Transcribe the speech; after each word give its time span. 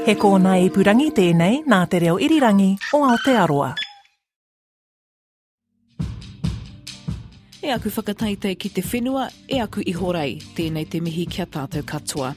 He 0.00 0.14
kōna 0.16 0.54
i 0.56 0.70
purangi 0.72 1.10
tēnei 1.12 1.58
nā 1.68 1.78
te 1.92 1.98
reo 2.00 2.14
irirangi 2.24 2.70
o 2.96 3.02
Aotearoa. 3.04 3.66
E 7.60 7.68
aku 7.74 7.92
whakataitei 7.92 8.56
ki 8.56 8.70
te 8.72 8.80
whenua, 8.80 9.26
e 9.44 9.60
aku 9.60 9.84
i 9.84 9.92
horei, 9.92 10.38
tēnei 10.56 10.88
te 10.88 11.02
mihi 11.04 11.26
kia 11.28 11.44
tātou 11.44 11.84
katoa. 11.84 12.32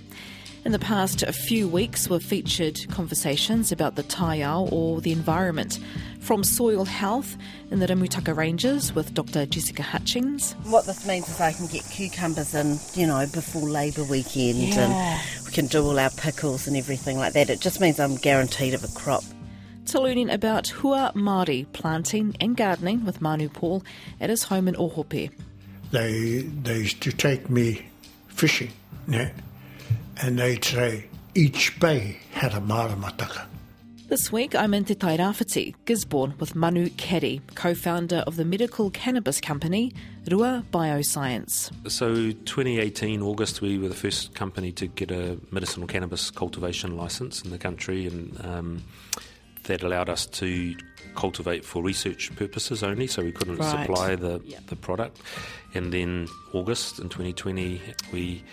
In 0.65 0.71
the 0.71 0.79
past 0.79 1.25
few 1.27 1.67
weeks, 1.67 2.09
we've 2.09 2.23
featured 2.23 2.79
conversations 2.89 3.73
about 3.73 3.95
the 3.95 4.03
taiao 4.03 4.71
or 4.71 5.01
the 5.01 5.11
environment, 5.11 5.77
from 6.21 6.41
soil 6.45 6.85
health 6.85 7.35
in 7.69 7.79
the 7.79 7.85
Remutaka 7.87 8.33
Ranges 8.35 8.95
with 8.95 9.13
Dr. 9.13 9.45
Jessica 9.45 9.83
Hutchings. 9.83 10.53
What 10.63 10.85
this 10.85 11.05
means 11.05 11.27
is 11.27 11.41
I 11.41 11.51
can 11.51 11.67
get 11.67 11.83
cucumbers 11.91 12.55
in, 12.55 12.77
you 12.93 13.05
know, 13.07 13.25
before 13.33 13.63
Labour 13.69 14.05
weekend 14.05 14.59
Yeah. 14.59 14.79
and 15.19 15.45
we 15.45 15.51
can 15.51 15.67
do 15.67 15.83
all 15.83 15.99
our 15.99 16.11
pickles 16.11 16.65
and 16.65 16.77
everything 16.77 17.17
like 17.17 17.33
that. 17.33 17.49
It 17.49 17.59
just 17.59 17.81
means 17.81 17.99
I'm 17.99 18.15
guaranteed 18.15 18.73
of 18.73 18.85
a 18.85 18.99
crop. 18.99 19.23
To 19.87 19.99
learning 20.01 20.29
about 20.29 20.67
Hua 20.69 21.11
Māori 21.11 21.65
planting 21.73 22.37
and 22.39 22.55
gardening 22.55 23.03
with 23.03 23.19
Manu 23.21 23.49
Paul 23.49 23.83
at 24.21 24.29
his 24.29 24.43
home 24.43 24.69
in 24.69 24.75
Ohope. 24.75 25.29
they 25.91 26.41
they 26.63 26.77
used 26.77 27.01
to 27.03 27.11
take 27.11 27.49
me 27.49 27.85
fishing, 28.29 28.71
yeah, 29.09 29.29
and 30.21 30.39
they'd 30.39 30.63
say 30.63 31.05
each 31.35 31.79
bay 31.79 32.19
had 32.31 32.53
a 32.53 32.59
maramataka. 32.61 33.45
This 34.09 34.31
week, 34.31 34.53
I'm 34.53 34.75
in 34.75 34.85
Te 34.85 34.93
Tairāwhiti, 34.93 35.73
Gisborne, 35.85 36.35
with 36.37 36.53
Manu 36.55 36.89
Caddie, 36.97 37.41
co-founder 37.55 38.17
of 38.27 38.35
the 38.35 38.45
medical 38.45 38.91
cannabis 38.91 39.41
company 39.41 39.91
Rua 40.29 40.63
Bioscience. 40.71 41.71
So, 41.89 42.13
2018 42.31 43.23
August, 43.23 43.61
we 43.61 43.79
were 43.79 43.87
the 43.87 43.95
first 43.95 44.35
company 44.35 44.71
to 44.73 44.85
get 44.87 45.09
a 45.09 45.39
medicinal 45.49 45.87
cannabis 45.87 46.29
cultivation 46.29 46.95
license 46.95 47.41
in 47.43 47.49
the 47.49 47.57
country, 47.57 48.05
and 48.05 48.45
um, 48.45 48.83
that 49.63 49.81
allowed 49.81 50.09
us 50.09 50.27
to 50.27 50.75
cultivate 51.15 51.65
for 51.65 51.81
research 51.81 52.35
purposes 52.35 52.83
only. 52.83 53.07
So 53.07 53.23
we 53.23 53.31
couldn't 53.31 53.57
Right. 53.57 53.85
supply 53.87 54.15
the 54.15 54.41
Yep. 54.45 54.67
the 54.67 54.75
product. 54.75 55.17
And 55.73 55.91
then 55.91 56.27
August 56.53 56.99
in 56.99 57.09
2020, 57.09 57.81
we 58.11 58.43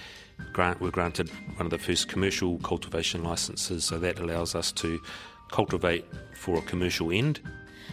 grant 0.53 0.81
were 0.81 0.91
granted 0.91 1.29
one 1.57 1.67
of 1.67 1.71
the 1.71 1.79
first 1.79 2.09
commercial 2.09 2.59
cultivation 2.59 3.23
licenses. 3.23 3.85
So 3.85 3.99
that 3.99 4.19
allows 4.19 4.55
us 4.55 4.73
to 4.73 5.01
cultivate 5.51 6.05
for 6.35 6.59
a 6.59 6.63
commercial 6.63 7.11
end. 7.11 7.41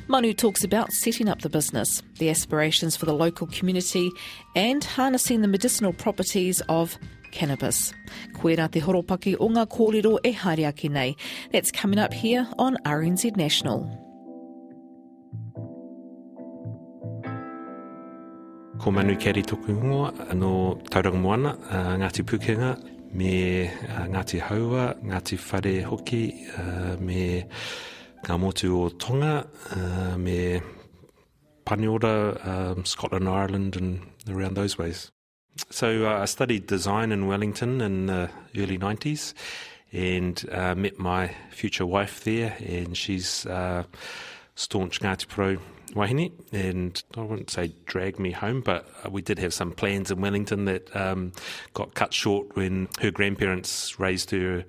Manu 0.08 0.34
talks 0.34 0.64
about 0.64 0.92
setting 0.92 1.28
up 1.28 1.42
the 1.42 1.50
business, 1.50 2.02
the 2.20 2.30
aspirations 2.30 2.95
for 2.95 3.06
the 3.06 3.14
local 3.14 3.48
community, 3.48 4.12
and 4.56 4.84
harnessing 4.84 5.42
the 5.42 5.48
medicinal 5.48 5.92
properties 5.92 6.62
of 6.70 6.98
cannabis. 7.31 7.94
Koe 8.34 8.56
rā 8.56 8.72
te 8.72 8.80
horopaki 8.82 9.36
o 9.39 9.50
ngā 9.50 9.67
kōrero 9.67 10.17
e 10.23 10.34
haere 10.34 10.89
nei. 10.89 11.16
That's 11.52 11.72
coming 11.72 12.00
up 12.00 12.14
here 12.14 12.48
on 12.58 12.78
RNZ 12.86 13.36
National. 13.36 14.06
Ko 18.80 18.92
Manu 18.92 19.16
Caddie 19.17 19.44
toku 19.44 19.72
ingoa, 19.72 20.11
anō 20.31 20.89
tauranga 20.89 21.20
moana, 21.20 21.53
Ngāti 21.97 22.23
Pukenga, 22.23 22.78
me 23.14 23.67
Ngāti 23.67 24.39
Haua, 24.39 24.95
Ngāti 25.02 25.38
Whare 25.38 25.83
Hoki, 25.83 26.33
me 27.00 27.45
ngā 28.23 28.39
motu 28.39 28.83
o 28.83 28.89
Tonga, 28.89 29.48
me 30.17 30.61
Paniora, 31.66 32.45
um, 32.48 32.86
Scotland, 32.86 33.28
Ireland 33.28 33.75
and 33.75 34.02
around 34.30 34.55
those 34.55 34.78
ways. 34.78 35.11
So 35.70 36.05
uh, 36.05 36.22
I 36.22 36.25
studied 36.25 36.67
design 36.67 37.11
in 37.11 37.28
Wellington 37.28 37.81
in 37.81 38.05
the 38.05 38.30
early 38.55 38.78
90s 38.78 39.33
and 39.92 40.48
uh, 40.52 40.75
met 40.75 41.00
my 41.00 41.33
future 41.50 41.86
wife 41.86 42.23
there 42.23 42.55
and 42.59 42.95
she's 42.95 43.45
uh, 43.48 43.83
staunch 44.55 45.00
Ngāti 45.00 45.28
Porou 45.28 45.59
wahine 45.93 46.31
and 46.52 47.02
I 47.16 47.21
wouldn't 47.21 47.49
say 47.49 47.71
dragged 47.86 48.20
me 48.20 48.31
home 48.31 48.61
but 48.61 48.87
uh, 49.05 49.09
we 49.09 49.21
did 49.21 49.39
have 49.39 49.53
some 49.53 49.71
plans 49.71 50.11
in 50.11 50.21
Wellington 50.21 50.65
that 50.65 50.93
um, 50.95 51.31
got 51.73 51.93
cut 51.93 52.14
short 52.14 52.55
when 52.55 52.87
her 52.99 53.11
grandparents 53.11 53.99
raised 53.99 54.31
her 54.31 54.65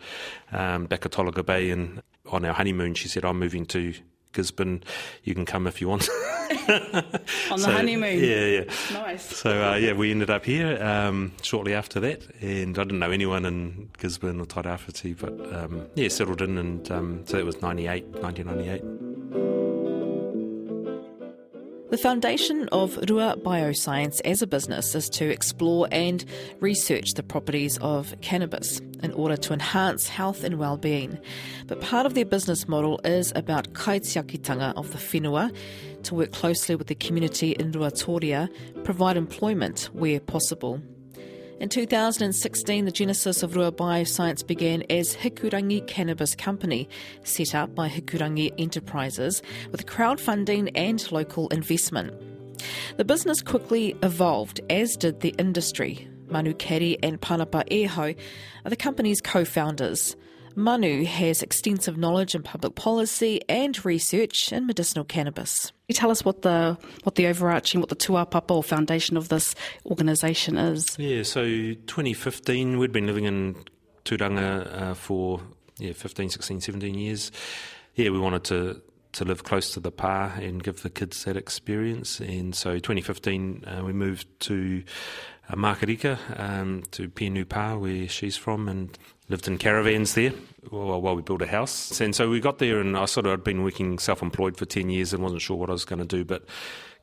um, 0.52 0.86
back 0.86 1.04
at 1.04 1.12
Tolaga 1.12 1.44
Bay 1.44 1.70
and 1.70 2.02
on 2.30 2.44
our 2.44 2.52
honeymoon 2.52 2.94
she 2.94 3.08
said 3.08 3.24
I'm 3.24 3.38
moving 3.38 3.66
to 3.66 3.94
Gisborne 4.32 4.82
you 5.24 5.34
can 5.34 5.44
come 5.44 5.66
if 5.66 5.80
you 5.80 5.88
want 5.88 6.08
On 6.50 6.68
the 6.68 7.58
So, 7.58 7.70
honeymoon. 7.72 8.22
Yeah, 8.22 8.44
yeah. 8.46 8.64
Nice. 8.92 9.36
So 9.36 9.70
uh, 9.72 9.74
yeah, 9.76 9.92
we 9.92 10.10
ended 10.10 10.30
up 10.30 10.44
here 10.44 10.82
um, 10.82 11.32
shortly 11.42 11.74
after 11.74 12.00
that, 12.00 12.22
and 12.40 12.78
I 12.78 12.84
didn't 12.84 12.98
know 12.98 13.10
anyone 13.10 13.44
in 13.44 13.90
Gisborne 13.98 14.40
or 14.40 14.46
Tairāwhiti, 14.46 15.18
but 15.18 15.54
um, 15.54 15.86
yeah, 15.94 16.08
settled 16.08 16.40
in, 16.40 16.56
and 16.56 16.90
um, 16.90 17.26
so 17.26 17.36
that 17.36 17.44
was 17.44 17.60
98, 17.60 18.06
1998. 18.22 19.07
The 21.91 21.97
foundation 21.97 22.69
of 22.69 22.99
Rua 23.09 23.38
Bioscience 23.38 24.21
as 24.22 24.43
a 24.43 24.47
business 24.47 24.94
is 24.94 25.09
to 25.09 25.31
explore 25.31 25.88
and 25.91 26.22
research 26.60 27.15
the 27.15 27.22
properties 27.22 27.78
of 27.78 28.15
cannabis 28.21 28.81
in 29.03 29.10
order 29.12 29.38
to 29.38 29.54
enhance 29.54 30.06
health 30.06 30.44
and 30.44 30.59
well-being. 30.59 31.19
But 31.66 31.81
part 31.81 32.04
of 32.04 32.12
their 32.12 32.26
business 32.26 32.69
model 32.69 33.00
is 33.04 33.32
about 33.34 33.72
kaitiakitanga 33.72 34.75
of 34.76 34.93
the 34.93 34.99
whenua, 34.99 35.50
to 36.03 36.15
work 36.15 36.32
closely 36.32 36.76
with 36.76 36.88
the 36.88 36.94
community 36.94 37.53
in 37.53 37.72
Ruatoria, 37.72 38.50
provide 38.84 39.16
employment 39.16 39.88
where 39.94 40.20
possible. 40.20 40.82
In 41.60 41.69
2016, 41.69 42.84
the 42.84 42.92
genesis 42.92 43.42
of 43.42 43.56
Rua 43.56 43.72
Bioscience 43.72 44.46
began 44.46 44.84
as 44.91 45.16
Hikurangi 45.16 45.84
Cannabis 45.88 46.36
Company, 46.36 46.88
set 47.24 47.52
up 47.52 47.74
by 47.74 47.88
Hikurangi 47.88 48.54
Enterprises 48.58 49.42
with 49.72 49.86
crowdfunding 49.86 50.70
and 50.76 51.10
local 51.10 51.48
investment. 51.48 52.14
The 52.96 53.04
business 53.04 53.42
quickly 53.42 53.96
evolved, 54.04 54.60
as 54.70 54.96
did 54.96 55.19
the 55.19 55.30
industry. 55.30 56.08
Manu 56.28 56.54
Caddie 56.54 57.02
and 57.02 57.20
Panapa 57.20 57.69
Eho 57.70 58.16
are 58.64 58.70
the 58.70 58.76
company's 58.76 59.20
co 59.20 59.44
founders. 59.44 60.14
Manu 60.58 61.04
has 61.04 61.41
extensive 61.41 61.96
knowledge 61.96 62.34
in 62.34 62.42
public 62.42 62.74
policy 62.74 63.41
and 63.48 63.84
research 63.84 64.52
in 64.52 64.66
medicinal 64.66 65.04
cannabis. 65.04 65.66
Can 65.66 65.74
you 65.86 65.94
tell 65.94 66.10
us 66.10 66.24
what 66.24 66.42
the 66.42 66.76
what 67.04 67.14
the 67.14 67.28
overarching, 67.28 67.78
what 67.78 67.91
the 67.91 67.96
tuapapa 67.96 68.50
or 68.50 68.64
foundation 68.64 69.16
of 69.16 69.28
this 69.28 69.54
organisation 69.86 70.58
is? 70.58 70.98
Yeah, 70.98 71.22
so 71.22 71.44
2015, 71.44 72.76
we'd 72.76 72.91
been 72.91 73.06
living 73.06 73.24
in 73.24 73.54
Turanga 74.04 74.82
uh, 74.82 74.94
for 74.94 75.41
yeah 75.78 75.92
15, 75.92 76.30
16, 76.30 76.60
17 76.60 76.92
years. 76.92 77.30
Yeah, 77.94 78.10
we 78.10 78.19
wanted 78.19 78.42
to 78.44 78.82
to 79.12 79.25
live 79.25 79.44
close 79.44 79.72
to 79.75 79.80
the 79.80 79.92
pa 79.92 80.32
and 80.40 80.62
give 80.62 80.82
the 80.82 80.90
kids 80.90 81.25
that 81.25 81.36
experience. 81.36 82.19
And 82.19 82.54
so 82.54 82.75
2015, 82.75 83.64
uh, 83.64 83.84
we 83.84 83.92
moved 83.92 84.26
to 84.40 84.82
uh, 85.48 85.54
Makarika, 85.54 86.19
um, 86.38 86.82
to 86.90 87.08
Pienu 87.08 87.48
Pa, 87.48 87.76
where 87.76 88.08
she's 88.08 88.36
from, 88.36 88.69
and 88.69 88.98
lived 89.28 89.46
in 89.46 89.58
caravans 89.58 90.14
there 90.14 90.32
while, 90.70 91.16
we 91.16 91.22
built 91.22 91.42
a 91.42 91.46
house. 91.46 92.00
And 92.00 92.14
so 92.14 92.28
we 92.28 92.40
got 92.40 92.58
there, 92.58 92.80
and 92.80 92.96
I 92.96 93.04
sort 93.06 93.26
of 93.26 93.30
had 93.30 93.44
been 93.44 93.62
working 93.62 93.98
self-employed 93.98 94.56
for 94.56 94.64
10 94.64 94.90
years 94.90 95.12
and 95.12 95.22
wasn't 95.22 95.42
sure 95.42 95.56
what 95.56 95.70
I 95.70 95.72
was 95.72 95.84
going 95.84 96.00
to 96.00 96.04
do, 96.04 96.24
but 96.24 96.44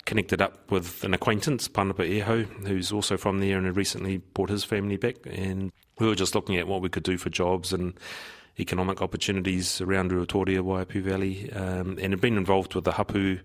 connected 0.05 0.41
up 0.41 0.69
with 0.69 1.03
an 1.03 1.13
acquaintance, 1.13 1.67
Panapa 1.67 2.07
Eho, 2.07 2.43
who's 2.67 2.91
also 2.91 3.17
from 3.17 3.39
there 3.39 3.57
and 3.57 3.65
had 3.65 3.75
recently 3.75 4.17
brought 4.17 4.49
his 4.49 4.63
family 4.63 4.97
back. 4.97 5.15
And 5.25 5.71
we 5.99 6.07
were 6.07 6.15
just 6.15 6.35
looking 6.35 6.57
at 6.57 6.67
what 6.67 6.81
we 6.81 6.89
could 6.89 7.03
do 7.03 7.17
for 7.17 7.29
jobs 7.29 7.73
and 7.73 7.93
economic 8.59 9.01
opportunities 9.01 9.81
around 9.81 10.11
Ruatoria, 10.11 10.61
Waiapu 10.61 11.01
Valley, 11.01 11.51
um, 11.51 11.97
and 11.99 12.13
had 12.13 12.21
been 12.21 12.37
involved 12.37 12.75
with 12.75 12.83
the 12.83 12.93
Hapu 12.93 13.39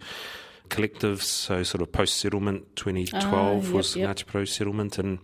collectives, 0.71 1.23
so 1.23 1.63
sort 1.63 1.83
of 1.83 1.93
post 1.93 2.17
settlement 2.19 2.65
2012 2.77 3.35
Ah, 3.35 3.67
yep, 3.67 3.75
was 3.75 3.97
yep. 3.97 4.09
Ngāti 4.11 4.25
Porou 4.25 4.49
settlement, 4.49 4.99
and 4.99 5.19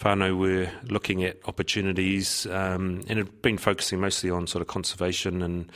whānau 0.00 0.36
were 0.36 0.70
looking 0.88 1.24
at 1.24 1.38
opportunities 1.46 2.46
um, 2.46 3.00
and 3.08 3.18
had 3.18 3.42
been 3.42 3.58
focusing 3.58 4.00
mostly 4.00 4.30
on 4.30 4.46
sort 4.46 4.62
of 4.62 4.68
conservation 4.68 5.42
and 5.42 5.70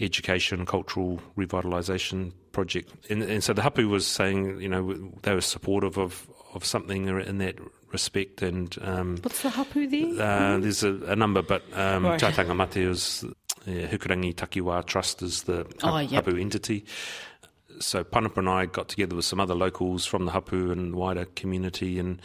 education, 0.00 0.64
cultural 0.64 1.20
revitalisation 1.36 2.32
project. 2.52 2.92
And, 3.10 3.22
and 3.22 3.44
so 3.44 3.52
the 3.52 3.62
Hapu 3.62 3.88
was 3.88 4.06
saying, 4.06 4.60
you 4.60 4.68
know, 4.68 4.94
they 5.22 5.34
were 5.34 5.40
supportive 5.40 5.98
of, 5.98 6.28
of 6.54 6.64
something 6.64 7.06
in 7.08 7.38
that 7.38 7.56
respect, 7.92 8.40
and 8.42 8.76
um, 8.82 9.18
What's 9.22 9.42
the 9.42 9.50
hapu 9.50 9.86
there? 9.88 10.22
uh, 10.54 10.58
there's 10.58 10.84
a, 10.84 10.94
a 11.06 11.16
number, 11.16 11.42
but 11.42 11.62
um, 11.74 12.04
Right. 12.06 12.20
Taitanga 12.20 12.56
Mate 12.56 12.76
is 12.88 13.24
yeah, 13.66 13.88
Hikurangi 13.88 14.34
Takiwā 14.34 14.86
Trust 14.86 15.22
is 15.22 15.42
the 15.42 15.66
Oh, 15.82 15.98
yep. 15.98 16.24
Hapu 16.24 16.36
entity. 16.38 16.84
So 17.78 18.04
Panapa 18.04 18.38
and 18.38 18.48
I 18.48 18.66
got 18.66 18.88
together 18.88 19.16
with 19.16 19.24
some 19.24 19.40
other 19.40 19.54
locals 19.54 20.04
from 20.04 20.26
the 20.26 20.32
Hapu 20.32 20.70
and 20.70 20.94
wider 20.94 21.24
community, 21.24 21.98
and 21.98 22.20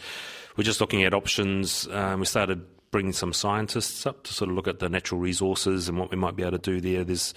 we're 0.56 0.64
just 0.64 0.80
looking 0.80 1.02
at 1.04 1.14
options. 1.14 1.88
Um, 1.90 2.20
we 2.20 2.26
started 2.26 2.66
bringing 2.90 3.12
some 3.12 3.32
scientists 3.32 4.06
up 4.06 4.24
to 4.24 4.32
sort 4.32 4.50
of 4.50 4.56
look 4.56 4.68
at 4.68 4.78
the 4.78 4.88
natural 4.88 5.20
resources 5.20 5.88
and 5.88 5.98
what 5.98 6.10
we 6.10 6.16
might 6.16 6.36
be 6.36 6.42
able 6.42 6.52
to 6.52 6.58
do 6.58 6.80
there. 6.80 7.04
There's 7.04 7.34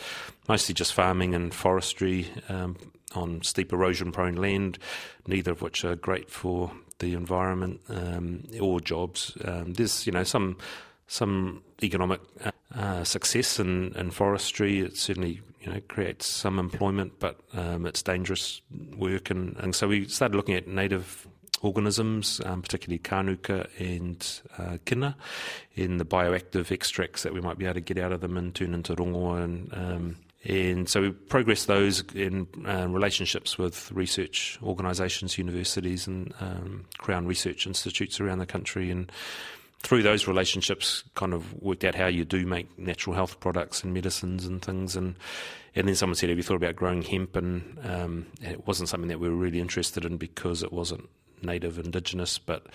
mostly 0.48 0.74
just 0.74 0.94
farming 0.94 1.34
and 1.34 1.54
forestry 1.54 2.28
um, 2.48 2.78
on 3.14 3.42
steep 3.42 3.74
erosion-prone 3.74 4.36
land, 4.36 4.78
neither 5.28 5.52
of 5.52 5.62
which 5.62 5.84
are 5.84 5.96
great 5.96 6.30
for 6.30 6.72
the 7.00 7.14
environment 7.14 7.82
um, 7.90 8.44
or 8.62 8.80
jobs. 8.80 9.38
Um, 9.44 9.74
there's 9.74 10.06
you 10.06 10.12
know 10.12 10.24
some 10.24 10.58
some 11.08 11.64
economic 11.82 12.22
uh, 12.76 13.04
success 13.04 13.60
in, 13.60 13.94
in 13.96 14.12
forestry. 14.12 14.80
It 14.80 14.98
certainly 14.98 15.42
you 15.62 15.74
know 15.74 15.82
creates 15.88 16.28
some 16.28 16.60
employment, 16.60 17.14
but 17.20 17.40
um, 17.54 17.86
it's 17.86 18.02
dangerous 18.02 18.62
work, 18.96 19.30
and, 19.30 19.56
and 19.58 19.76
so 19.76 19.88
we 19.88 20.08
started 20.08 20.36
looking 20.36 20.56
at 20.56 20.68
native 20.68 21.28
organisms, 21.62 22.40
um, 22.46 22.62
particularly 22.62 23.00
kānuka 23.00 23.68
and 23.80 24.42
uh, 24.58 24.78
kina, 24.86 25.16
in 25.76 25.98
the 25.98 26.06
bioactive 26.06 26.72
extracts 26.72 27.24
that 27.24 27.34
we 27.34 27.42
might 27.42 27.58
be 27.58 27.66
able 27.66 27.74
to 27.76 27.82
get 27.82 27.98
out 27.98 28.12
of 28.12 28.22
them 28.22 28.38
and 28.38 28.56
turn 28.56 28.74
into 28.74 28.96
rongoa 28.96 29.44
and 29.44 29.74
um, 29.74 30.16
and 30.46 30.88
so 30.88 31.02
we 31.02 31.12
progressed 31.12 31.68
those 31.68 32.02
in 32.14 32.48
uh, 32.66 32.88
relationships 32.88 33.58
with 33.58 33.92
research 33.92 34.58
organisations, 34.64 35.38
universities, 35.38 36.08
and 36.08 36.34
um, 36.40 36.86
Crown 36.98 37.28
Research 37.28 37.68
Institutes 37.68 38.22
around 38.22 38.40
the 38.40 38.46
country. 38.46 38.90
And 38.90 39.12
through 39.82 40.04
those 40.04 40.28
relationships, 40.28 41.04
kind 41.16 41.34
of 41.34 41.54
worked 41.62 41.84
out 41.84 41.96
how 41.96 42.08
you 42.08 42.26
do 42.26 42.46
make 42.46 42.78
natural 42.78 43.16
health 43.16 43.40
products 43.40 43.84
and 43.84 43.94
medicines 43.94 44.46
and 44.46 44.62
things. 44.62 44.96
And 44.96 45.16
and 45.76 45.88
then 45.88 45.96
someone 45.96 46.16
said, 46.16 46.30
"Have 46.30 46.38
you 46.38 46.44
thought 46.44 46.56
about 46.56 46.76
growing 46.76 47.02
hemp?" 47.02 47.36
And, 47.36 47.78
um, 47.84 48.28
and 48.42 48.54
it 48.54 48.68
wasn't 48.68 48.90
something 48.90 49.10
that 49.10 49.20
we 49.20 49.30
were 49.30 49.36
really 49.36 49.60
interested 49.60 50.04
in 50.04 50.18
because 50.18 50.64
it 50.64 50.74
wasn't 50.74 51.10
native 51.42 51.80
indigenous, 51.80 52.38
but 52.38 52.68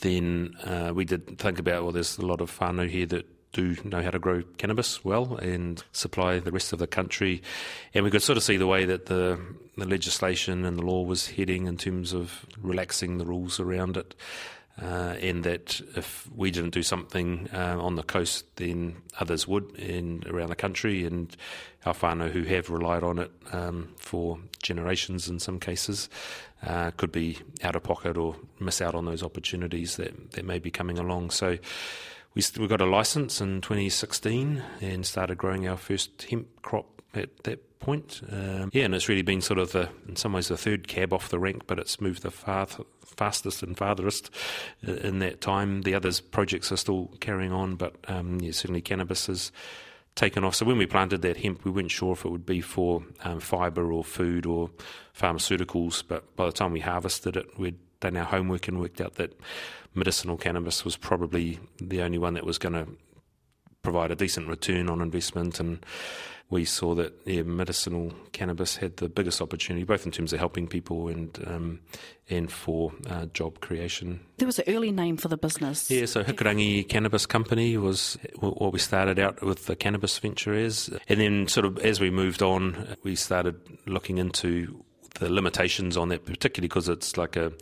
then 0.00 0.54
uh, 0.64 0.92
we 0.94 1.04
did 1.04 1.38
think 1.38 1.58
about 1.58 1.84
well, 1.84 1.92
there's 1.92 2.18
a 2.18 2.26
lot 2.26 2.40
of 2.40 2.56
whānau 2.58 2.88
here 2.88 3.06
that 3.06 3.26
do 3.52 3.74
know 3.84 4.02
how 4.02 4.10
to 4.10 4.18
grow 4.18 4.42
cannabis 4.58 5.02
well 5.02 5.36
and 5.36 5.82
supply 5.92 6.38
the 6.38 6.52
rest 6.52 6.72
of 6.74 6.78
the 6.78 6.86
country. 6.86 7.42
And 7.94 8.04
we 8.04 8.10
could 8.10 8.22
sort 8.22 8.36
of 8.36 8.42
see 8.42 8.58
the 8.58 8.66
way 8.66 8.84
that 8.84 9.06
the, 9.06 9.40
the 9.78 9.86
legislation 9.86 10.66
and 10.66 10.76
the 10.76 10.84
law 10.84 11.02
was 11.02 11.28
heading 11.28 11.66
in 11.66 11.78
terms 11.78 12.12
of 12.12 12.44
relaxing 12.60 13.16
the 13.16 13.24
rules 13.24 13.58
around 13.58 13.96
it. 13.96 14.14
Uh, 14.80 15.16
and 15.22 15.42
that 15.42 15.80
if 15.96 16.28
we 16.34 16.50
didn't 16.50 16.74
do 16.74 16.82
something 16.82 17.48
uh, 17.54 17.78
on 17.80 17.96
the 17.96 18.02
coast, 18.02 18.44
then 18.56 18.94
others 19.18 19.48
would 19.48 19.74
in 19.76 20.22
around 20.26 20.50
the 20.50 20.56
country, 20.56 21.06
and 21.06 21.34
our 21.86 21.94
whānau 21.94 22.30
who 22.30 22.42
have 22.42 22.68
relied 22.68 23.02
on 23.02 23.18
it 23.18 23.30
um, 23.52 23.88
for 23.96 24.38
generations 24.62 25.28
in 25.28 25.38
some 25.38 25.58
cases 25.58 26.10
uh, 26.66 26.90
could 26.98 27.10
be 27.10 27.38
out 27.62 27.74
of 27.74 27.82
pocket 27.84 28.18
or 28.18 28.36
miss 28.60 28.82
out 28.82 28.94
on 28.94 29.06
those 29.06 29.22
opportunities 29.22 29.96
that, 29.96 30.32
that 30.32 30.44
may 30.44 30.58
be 30.58 30.70
coming 30.70 30.98
along. 30.98 31.30
So 31.30 31.56
we, 32.34 32.42
we 32.58 32.66
got 32.66 32.82
a 32.82 32.86
license 32.86 33.40
in 33.40 33.62
2016 33.62 34.62
and 34.82 35.06
started 35.06 35.38
growing 35.38 35.66
our 35.66 35.78
first 35.78 36.26
hemp 36.28 36.48
crop 36.60 37.02
at 37.14 37.44
that 37.44 37.65
point. 37.78 38.20
Um, 38.30 38.70
yeah, 38.72 38.84
and 38.84 38.94
it's 38.94 39.08
really 39.08 39.22
been 39.22 39.40
sort 39.40 39.58
of 39.58 39.72
the, 39.72 39.88
in 40.08 40.16
some 40.16 40.32
ways, 40.32 40.48
the 40.48 40.56
third 40.56 40.88
cab 40.88 41.12
off 41.12 41.28
the 41.28 41.38
rank, 41.38 41.66
but 41.66 41.78
it's 41.78 42.00
moved 42.00 42.22
the 42.22 42.30
far, 42.30 42.66
fastest 43.04 43.62
and 43.62 43.76
farthest 43.76 44.30
in 44.82 45.18
that 45.20 45.40
time. 45.40 45.82
The 45.82 45.94
others 45.94 46.20
projects 46.20 46.72
are 46.72 46.76
still 46.76 47.12
carrying 47.20 47.52
on, 47.52 47.76
but 47.76 47.94
um, 48.08 48.40
yeah, 48.40 48.52
certainly 48.52 48.80
cannabis 48.80 49.26
has 49.26 49.52
taken 50.14 50.44
off. 50.44 50.54
So 50.54 50.66
when 50.66 50.78
we 50.78 50.86
planted 50.86 51.22
that 51.22 51.36
hemp, 51.36 51.64
we 51.64 51.70
weren't 51.70 51.90
sure 51.90 52.12
if 52.12 52.24
it 52.24 52.30
would 52.30 52.46
be 52.46 52.60
for 52.60 53.02
um, 53.24 53.38
fibre 53.40 53.92
or 53.92 54.02
food 54.02 54.46
or 54.46 54.70
pharmaceuticals, 55.16 56.02
but 56.06 56.34
by 56.36 56.46
the 56.46 56.52
time 56.52 56.72
we 56.72 56.80
harvested 56.80 57.36
it, 57.36 57.46
we'd 57.58 57.78
done 58.00 58.16
our 58.16 58.24
homework 58.24 58.68
and 58.68 58.80
worked 58.80 59.00
out 59.00 59.14
that 59.14 59.38
medicinal 59.94 60.36
cannabis 60.36 60.84
was 60.84 60.96
probably 60.96 61.58
the 61.78 62.02
only 62.02 62.18
one 62.18 62.34
that 62.34 62.44
was 62.44 62.58
going 62.58 62.74
to 62.74 62.86
provide 63.82 64.10
a 64.10 64.16
decent 64.16 64.48
return 64.48 64.88
on 64.88 65.00
investment 65.00 65.60
and 65.60 65.84
we 66.48 66.64
saw 66.64 66.94
that 66.94 67.12
yeah, 67.24 67.42
medicinal 67.42 68.12
cannabis 68.32 68.76
had 68.76 68.98
the 68.98 69.08
biggest 69.08 69.42
opportunity, 69.42 69.84
both 69.84 70.06
in 70.06 70.12
terms 70.12 70.32
of 70.32 70.38
helping 70.38 70.68
people 70.68 71.08
and 71.08 71.38
um, 71.46 71.80
and 72.28 72.50
for 72.50 72.92
uh, 73.08 73.26
job 73.26 73.60
creation. 73.60 74.20
There 74.38 74.46
was 74.46 74.58
an 74.58 74.64
early 74.68 74.92
name 74.92 75.16
for 75.16 75.28
the 75.28 75.36
business. 75.36 75.90
Yeah, 75.90 76.06
so 76.06 76.22
Hikurangi 76.22 76.88
Cannabis 76.88 77.26
Company 77.26 77.76
was 77.76 78.16
what 78.38 78.72
we 78.72 78.78
started 78.78 79.18
out 79.18 79.42
with 79.42 79.66
the 79.66 79.76
cannabis 79.76 80.18
venture 80.18 80.54
as, 80.54 80.90
and 81.08 81.20
then 81.20 81.48
sort 81.48 81.66
of 81.66 81.78
as 81.78 82.00
we 82.00 82.10
moved 82.10 82.42
on, 82.42 82.96
we 83.02 83.16
started 83.16 83.60
looking 83.86 84.18
into 84.18 84.84
the 85.18 85.28
limitations 85.28 85.96
on 85.96 86.10
that, 86.10 86.24
particularly 86.24 86.68
because 86.68 86.88
it's 86.88 87.16
like 87.16 87.36
a 87.36 87.52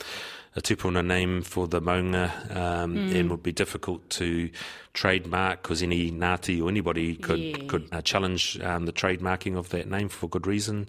a 0.57 0.61
tupuna 0.61 1.05
name 1.05 1.43
for 1.43 1.67
the 1.67 1.81
maunga 1.81 2.31
um, 2.55 2.95
mm. 2.95 3.15
and 3.15 3.31
would 3.31 3.43
be 3.43 3.53
difficult 3.53 4.09
to 4.09 4.51
trademark 4.93 5.63
because 5.63 5.83
any 5.83 6.11
Ngāti 6.11 6.63
or 6.63 6.69
anybody 6.69 7.17
could 7.17 7.41
yeah. 7.41 7.57
could 7.67 7.89
uh, 7.93 8.01
challenge 8.03 8.61
um, 8.61 8.87
the 8.87 8.93
trademarking 8.93 9.57
of 9.57 9.71
that 9.71 9.89
name 9.89 10.09
for 10.09 10.29
good 10.29 10.47
reason. 10.47 10.89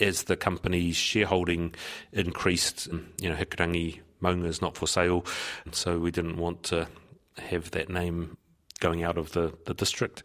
As 0.00 0.24
the 0.24 0.36
company's 0.36 0.96
shareholding 0.96 1.74
increased, 2.12 2.86
you 3.20 3.28
know, 3.28 3.34
Hikurangi 3.34 4.00
Maunga 4.22 4.46
is 4.46 4.62
not 4.62 4.76
for 4.76 4.86
sale, 4.86 5.24
so 5.72 5.98
we 5.98 6.12
didn't 6.12 6.36
want 6.36 6.62
to 6.64 6.86
have 7.38 7.72
that 7.72 7.88
name 7.88 8.36
going 8.80 9.02
out 9.02 9.18
of 9.18 9.32
the, 9.32 9.52
the 9.66 9.74
district, 9.74 10.22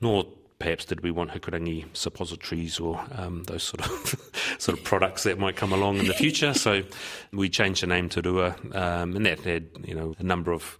nor 0.00 0.26
perhaps 0.58 0.84
did 0.84 1.02
we 1.02 1.10
want 1.10 1.30
Hikurangi 1.30 1.84
suppositories 1.92 2.80
or 2.80 3.04
um, 3.16 3.44
those 3.44 3.62
sort 3.62 3.86
of 3.86 4.32
sort 4.58 4.78
of 4.78 4.84
products 4.84 5.24
that 5.24 5.38
might 5.38 5.56
come 5.56 5.72
along 5.72 5.98
in 5.98 6.06
the 6.06 6.14
future. 6.14 6.54
so 6.54 6.82
we 7.32 7.48
changed 7.48 7.82
the 7.82 7.86
name 7.86 8.08
to 8.10 8.22
Rua, 8.22 8.56
um, 8.72 9.16
and 9.16 9.26
that 9.26 9.40
had 9.40 9.68
you 9.84 9.94
know 9.94 10.14
a 10.18 10.22
number 10.22 10.52
of 10.52 10.78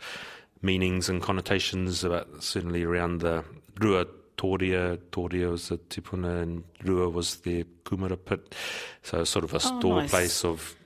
meanings 0.62 1.08
and 1.08 1.22
connotations, 1.22 2.04
about 2.04 2.42
certainly 2.42 2.82
around 2.82 3.20
the 3.20 3.44
Rua 3.78 4.06
Toria. 4.36 4.98
Toria 5.12 5.48
was 5.48 5.68
the 5.68 5.78
tipuna, 5.78 6.42
and 6.42 6.64
Rua 6.82 7.08
was 7.08 7.36
the 7.36 7.64
kumara 7.84 8.18
pit. 8.22 8.54
So 9.02 9.24
sort 9.24 9.44
of 9.44 9.52
a 9.52 9.56
oh, 9.56 9.58
store 9.58 10.00
nice. 10.02 10.10
place 10.10 10.44
of 10.44 10.76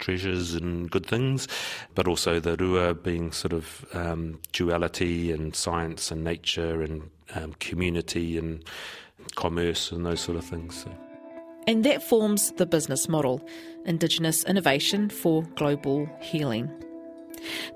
treasures 0.00 0.54
and 0.54 0.90
good 0.90 1.06
things, 1.06 1.48
but 1.94 2.08
also 2.08 2.40
the 2.40 2.56
rua 2.56 2.94
being 2.94 3.32
sort 3.32 3.52
of 3.52 3.84
um, 3.94 4.38
duality 4.52 5.32
and 5.32 5.54
science 5.54 6.10
and 6.10 6.24
nature 6.24 6.82
and 6.82 7.10
um, 7.34 7.54
community 7.60 8.36
and 8.38 8.64
commerce 9.34 9.92
and 9.92 10.04
those 10.04 10.20
sort 10.20 10.36
of 10.36 10.44
things. 10.44 10.82
So. 10.82 10.90
And 11.66 11.84
that 11.84 12.02
forms 12.02 12.52
the 12.52 12.66
business 12.66 13.08
model 13.08 13.46
Indigenous 13.84 14.44
innovation 14.44 15.08
for 15.08 15.42
global 15.56 16.08
healing. 16.20 16.70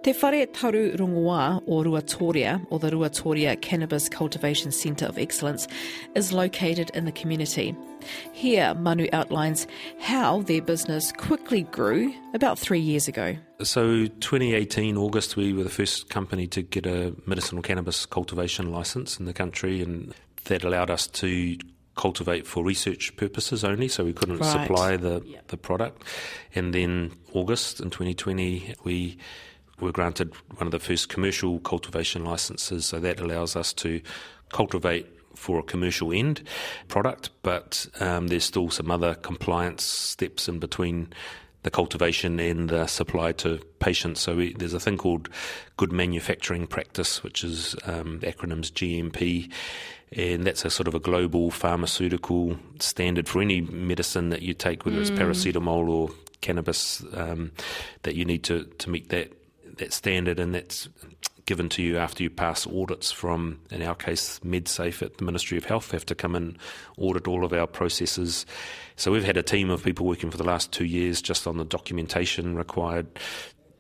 Te 0.03 0.13
Whare 0.13 0.47
Taru 0.47 0.97
Rongoā 0.97 1.63
o 1.67 1.83
Ruatoria, 1.83 2.65
or 2.71 2.79
the 2.79 2.91
Ruatoria 2.91 3.61
Cannabis 3.61 4.09
Cultivation 4.09 4.71
Centre 4.71 5.07
of 5.07 5.19
Excellence, 5.19 5.67
is 6.15 6.33
located 6.33 6.91
in 6.95 7.05
the 7.05 7.13
community. 7.13 7.75
Here, 8.33 8.75
Manu 8.75 9.09
outlines 9.13 9.67
how 9.99 10.43
their 10.43 10.63
business 10.63 11.13
quickly 11.13 11.63
grew 11.63 12.15
about 12.35 12.59
three 12.59 12.81
years 12.81 13.09
ago. 13.09 13.37
So, 13.63 14.07
2018 14.07 14.97
August, 14.97 15.37
we 15.37 15.53
were 15.53 15.65
the 15.65 15.71
first 15.71 16.11
company 16.11 16.47
to 16.49 16.63
get 16.63 16.87
a 16.87 17.15
medicinal 17.27 17.63
cannabis 17.63 18.07
cultivation 18.07 18.71
license 18.71 19.19
in 19.19 19.27
the 19.27 19.33
country, 19.33 19.83
and 19.83 20.15
that 20.45 20.63
allowed 20.63 20.91
us 20.91 21.07
to 21.09 21.57
cultivate 21.97 22.47
for 22.47 22.63
research 22.63 23.17
purposes 23.17 23.65
only, 23.65 23.89
so 23.89 24.05
we 24.05 24.13
couldn't 24.13 24.39
right. 24.39 24.53
supply 24.53 24.97
the, 24.97 25.23
yep. 25.25 25.49
the 25.49 25.57
product. 25.57 26.05
And 26.55 26.75
then 26.75 27.13
August 27.33 27.81
in 27.81 27.91
2020, 27.91 28.75
we 28.85 29.19
were 29.81 29.93
granted 29.93 30.33
one 30.57 30.67
of 30.67 30.73
the 30.73 30.79
first 30.79 31.09
commercial 31.09 31.59
cultivation 31.61 32.25
licenses, 32.25 32.87
so 32.87 32.99
that 33.01 33.21
allows 33.21 33.57
us 33.57 33.73
to 33.75 34.01
cultivate 34.51 35.07
for 35.35 35.59
a 35.59 35.63
commercial 35.63 36.13
end 36.13 36.43
product, 36.89 37.31
but 37.43 37.87
um, 38.01 38.29
there's 38.29 38.45
still 38.45 38.71
some 38.71 38.91
other 38.91 39.15
compliance 39.15 39.85
steps 39.85 40.49
in 40.49 40.59
between 40.59 41.09
the 41.63 41.71
cultivation 41.71 42.39
and 42.39 42.71
the 42.71 42.87
supply 42.87 43.33
to 43.33 43.59
patients. 43.81 44.21
So 44.21 44.37
we, 44.37 44.53
there's 44.55 44.73
a 44.73 44.81
thing 44.81 44.97
called 44.97 45.29
Good 45.77 45.93
Manufacturing 45.93 46.67
Practice, 46.67 47.23
which 47.23 47.43
is 47.43 47.75
um, 47.85 48.21
acronyms 48.21 48.71
GMP, 48.71 49.51
and 50.13 50.47
that's 50.47 50.65
a 50.65 50.71
sort 50.71 50.87
of 50.87 50.95
a 50.95 51.01
global 51.01 51.51
pharmaceutical 51.51 52.57
standard 52.79 53.29
for 53.29 53.43
any 53.43 53.63
medicine 53.63 54.29
that 54.29 54.43
you 54.43 54.55
take, 54.55 54.85
whether 54.85 54.99
mm. 54.99 55.01
it's 55.01 55.11
paracetamol 55.11 55.89
or 55.89 56.11
cannabis, 56.41 57.03
um, 57.15 57.51
that 58.05 58.15
you 58.15 58.25
need 58.25 58.45
to, 58.45 58.65
to 58.79 58.89
meet 58.89 59.09
that 59.09 59.33
that 59.77 59.93
standard, 59.93 60.39
and 60.39 60.55
that's 60.55 60.89
given 61.47 61.69
to 61.69 61.83
you 61.83 61.97
after 61.97 62.23
you 62.23 62.31
pass 62.31 62.67
audits 62.67 63.13
from, 63.13 63.61
in 63.71 63.81
our 63.83 63.95
case, 63.95 64.41
MedSafe 64.45 65.01
at 65.01 65.19
the 65.19 65.25
Ministry 65.25 65.57
of 65.57 65.65
Health 65.65 65.93
have 65.93 66.05
to 66.07 66.15
come 66.15 66.35
and 66.35 66.59
audit 66.99 67.29
all 67.29 67.45
of 67.45 67.53
our 67.53 67.69
processes. 67.69 68.45
So 68.97 69.13
we've 69.13 69.25
had 69.25 69.37
a 69.37 69.45
team 69.45 69.71
of 69.71 69.85
people 69.85 70.07
working 70.07 70.31
for 70.31 70.39
the 70.39 70.45
last 70.45 70.73
two 70.73 70.85
years 70.85 71.23
just 71.23 71.47
on 71.47 71.57
the 71.57 71.65
documentation 71.65 72.57
required 72.57 73.07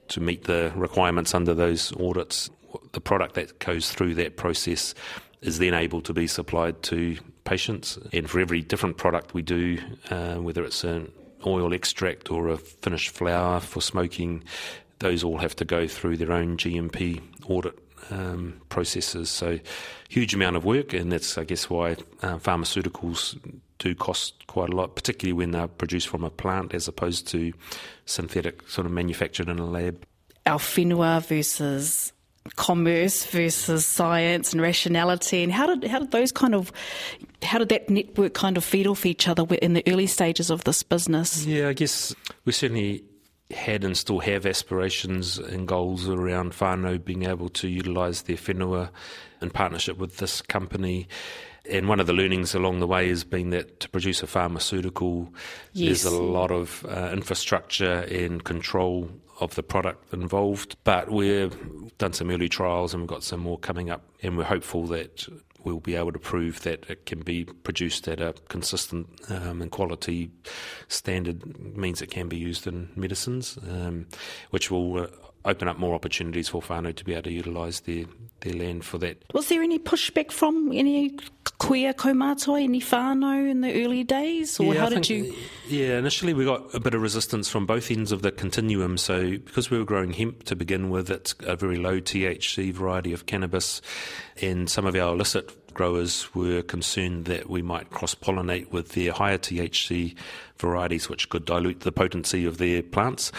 to 0.09 0.21
meet 0.21 0.45
the 0.45 0.73
requirements 0.76 1.35
under 1.35 1.55
those 1.55 1.93
audits. 2.00 2.49
The 2.93 3.00
product 3.00 3.35
that 3.35 3.59
goes 3.59 3.91
through 3.91 4.15
that 4.15 4.37
process 4.37 4.95
is 5.43 5.59
then 5.59 5.75
able 5.75 6.00
to 6.03 6.12
be 6.12 6.29
supplied 6.29 6.83
to 6.85 7.17
patients. 7.45 7.99
And 8.12 8.31
for 8.31 8.38
every 8.38 8.62
different 8.62 8.97
product 8.97 9.35
we 9.35 9.43
do, 9.43 9.79
uh, 10.11 10.37
whether 10.37 10.65
it's 10.65 10.85
an 10.85 11.11
oil 11.45 11.73
extract 11.73 12.31
or 12.31 12.49
a 12.49 12.57
finished 12.57 13.11
flower 13.11 13.61
for 13.61 13.81
smoking, 13.81 14.45
those 14.99 15.23
all 15.23 15.38
have 15.38 15.57
to 15.57 15.65
go 15.65 15.87
through 15.87 16.17
their 16.17 16.33
own 16.33 16.57
GMP 16.57 17.21
audit 17.49 17.79
um, 18.11 18.61
processes. 18.69 19.31
So, 19.31 19.59
huge 20.09 20.35
amount 20.35 20.57
of 20.57 20.65
work, 20.65 20.93
and 20.93 21.11
that's, 21.11 21.37
I 21.38 21.45
guess, 21.45 21.69
why 21.69 21.93
uh, 22.23 22.38
pharmaceuticals 22.38 23.38
do 23.79 23.95
cost 23.95 24.47
quite 24.47 24.71
a 24.71 24.76
lot, 24.76 24.95
particularly 24.95 25.33
when 25.33 25.50
they're 25.50 25.69
produced 25.69 26.09
from 26.09 26.25
a 26.25 26.31
plant 26.31 26.75
as 26.75 26.88
opposed 26.88 27.29
to 27.29 27.53
synthetic, 28.07 28.69
sort 28.69 28.87
of 28.87 28.93
manufactured 28.93 29.49
in 29.49 29.59
a 29.59 29.67
lab. 29.67 30.05
Our 30.47 30.59
whenua 30.59 31.26
versus 31.26 32.12
commerce 32.55 33.26
versus 33.26 33.85
science 33.85 34.53
and 34.53 34.62
rationality, 34.62 35.43
and 35.43 35.53
how 35.53 35.67
did 35.67 35.91
how 35.91 35.99
did 35.99 36.12
those 36.12 36.31
kind 36.31 36.55
of 36.55 36.73
how 37.43 37.59
did 37.59 37.69
that 37.71 37.91
network 37.91 38.35
kind 38.35 38.57
of 38.57 38.65
feed 38.65 38.87
off 38.87 39.05
each 39.05 39.26
other 39.26 39.45
in 39.57 39.73
the 39.73 39.83
early 39.88 40.07
stages 40.07 40.50
of 40.50 40.62
this 40.65 40.83
business? 40.83 41.45
Yeah, 41.45 41.69
I 41.69 41.73
guess 41.73 42.15
we 42.45 42.53
certainly 42.53 43.03
had 43.50 43.85
and 43.85 43.97
still 43.97 44.19
have 44.21 44.45
aspirations 44.45 45.38
and 45.38 45.69
goals 45.69 46.09
around 46.09 46.53
whānau 46.53 47.03
being 47.05 47.25
able 47.25 47.49
to 47.50 47.69
utilise 47.69 48.23
their 48.23 48.37
whenua 48.37 48.91
in 49.41 49.50
partnership 49.50 49.99
with 49.99 50.17
this 50.17 50.43
company. 50.43 51.07
And 51.71 51.88
one 51.88 51.99
of 52.00 52.07
the 52.07 52.12
learnings 52.12 52.55
along 52.55 52.79
the 52.81 52.87
way 52.87 53.09
has 53.09 53.25
been 53.25 53.50
that 53.50 53.81
to 53.81 53.88
produce 53.88 54.23
a 54.23 54.26
pharmaceutical, 54.26 55.33
Yes. 55.73 56.03
there's 56.03 56.15
a 56.15 56.17
lot 56.17 56.50
of 56.50 56.85
uh, 56.88 57.11
infrastructure 57.12 58.00
and 58.03 58.43
control 58.45 59.11
of 59.41 59.55
the 59.57 59.62
product 59.62 60.12
involved. 60.15 60.76
But 60.85 61.11
we've 61.11 61.55
done 61.99 62.12
some 62.12 62.31
early 62.31 62.49
trials 62.49 62.95
and 62.95 63.03
we've 63.03 63.09
got 63.09 63.23
some 63.25 63.41
more 63.41 63.59
coming 63.59 63.91
up, 63.91 64.03
and 64.23 64.37
we're 64.37 64.45
hopeful 64.45 64.87
that 64.87 65.26
we'll 65.66 65.80
be 65.80 65.96
able 65.96 66.12
to 66.12 66.18
prove 66.18 66.62
that 66.62 66.88
it 66.88 67.06
can 67.06 67.20
be 67.20 67.44
produced 67.44 68.06
at 68.06 68.20
a 68.20 68.32
consistent 68.49 69.08
um, 69.28 69.61
and 69.61 69.73
quality 69.73 70.30
standard 70.87 71.76
means 71.76 72.00
it 72.00 72.11
can 72.11 72.28
be 72.28 72.37
used 72.37 72.68
in 72.68 72.88
medicines, 72.94 73.58
um, 73.68 74.06
which 74.50 74.70
will 74.70 75.02
uh, 75.02 75.06
open 75.44 75.66
up 75.66 75.76
more 75.76 75.94
opportunities 75.94 76.49
for 76.49 76.62
whānau 76.62 76.94
to 76.94 77.04
be 77.04 77.12
able 77.12 77.23
to 77.23 77.32
utilise 77.32 77.80
their, 77.80 78.04
their 78.40 78.54
land 78.54 78.85
for 78.85 78.99
that. 78.99 79.25
Was 79.35 79.49
there 79.49 79.61
any 79.61 79.80
pushback 79.80 80.30
from 80.30 80.70
any 80.73 81.18
queer 81.58 81.94
kaumātua, 81.94 82.62
any 82.62 82.80
whānau 82.80 83.48
in 83.50 83.62
the 83.62 83.84
early 83.84 84.04
days, 84.04 84.60
or 84.60 84.75
Yeah, 84.75 84.80
how 84.80 84.86
I 84.86 84.90
did 84.90 85.06
think- 85.06 85.08
you? 85.08 85.34
Yeah, 85.68 85.98
initially 85.98 86.34
we 86.34 86.44
got 86.44 86.75
a 86.75 86.80
bit 86.80 86.94
of 86.94 87.00
resistance 87.02 87.48
from 87.48 87.64
both 87.66 87.90
ends 87.90 88.12
of 88.12 88.22
the 88.22 88.30
continuum. 88.30 88.98
So 88.98 89.30
because 89.38 89.70
we 89.70 89.78
were 89.78 89.84
growing 89.84 90.12
hemp 90.12 90.44
to 90.44 90.56
begin 90.56 90.90
with, 90.90 91.10
it's 91.10 91.34
a 91.40 91.56
very 91.56 91.76
low 91.76 91.98
THC 92.00 92.70
variety 92.72 93.12
of 93.12 93.26
cannabis, 93.26 93.80
and 94.40 94.68
some 94.68 94.84
of 94.86 94.94
our 94.94 95.14
illicit 95.14 95.52
growers 95.75 96.34
were 96.34 96.62
concerned 96.62 97.26
that 97.26 97.48
we 97.50 97.62
might 97.62 97.90
cross 97.90 98.14
pollinate 98.14 98.70
with 98.70 98.90
their 98.90 99.12
higher 99.12 99.38
THC 99.38 100.14
varieties, 100.58 101.08
which 101.08 101.28
could 101.28 101.44
dilute 101.44 101.80
the 101.80 101.92
potency 101.92 102.44
of 102.46 102.58
their 102.58 102.82
plants. 102.82 103.30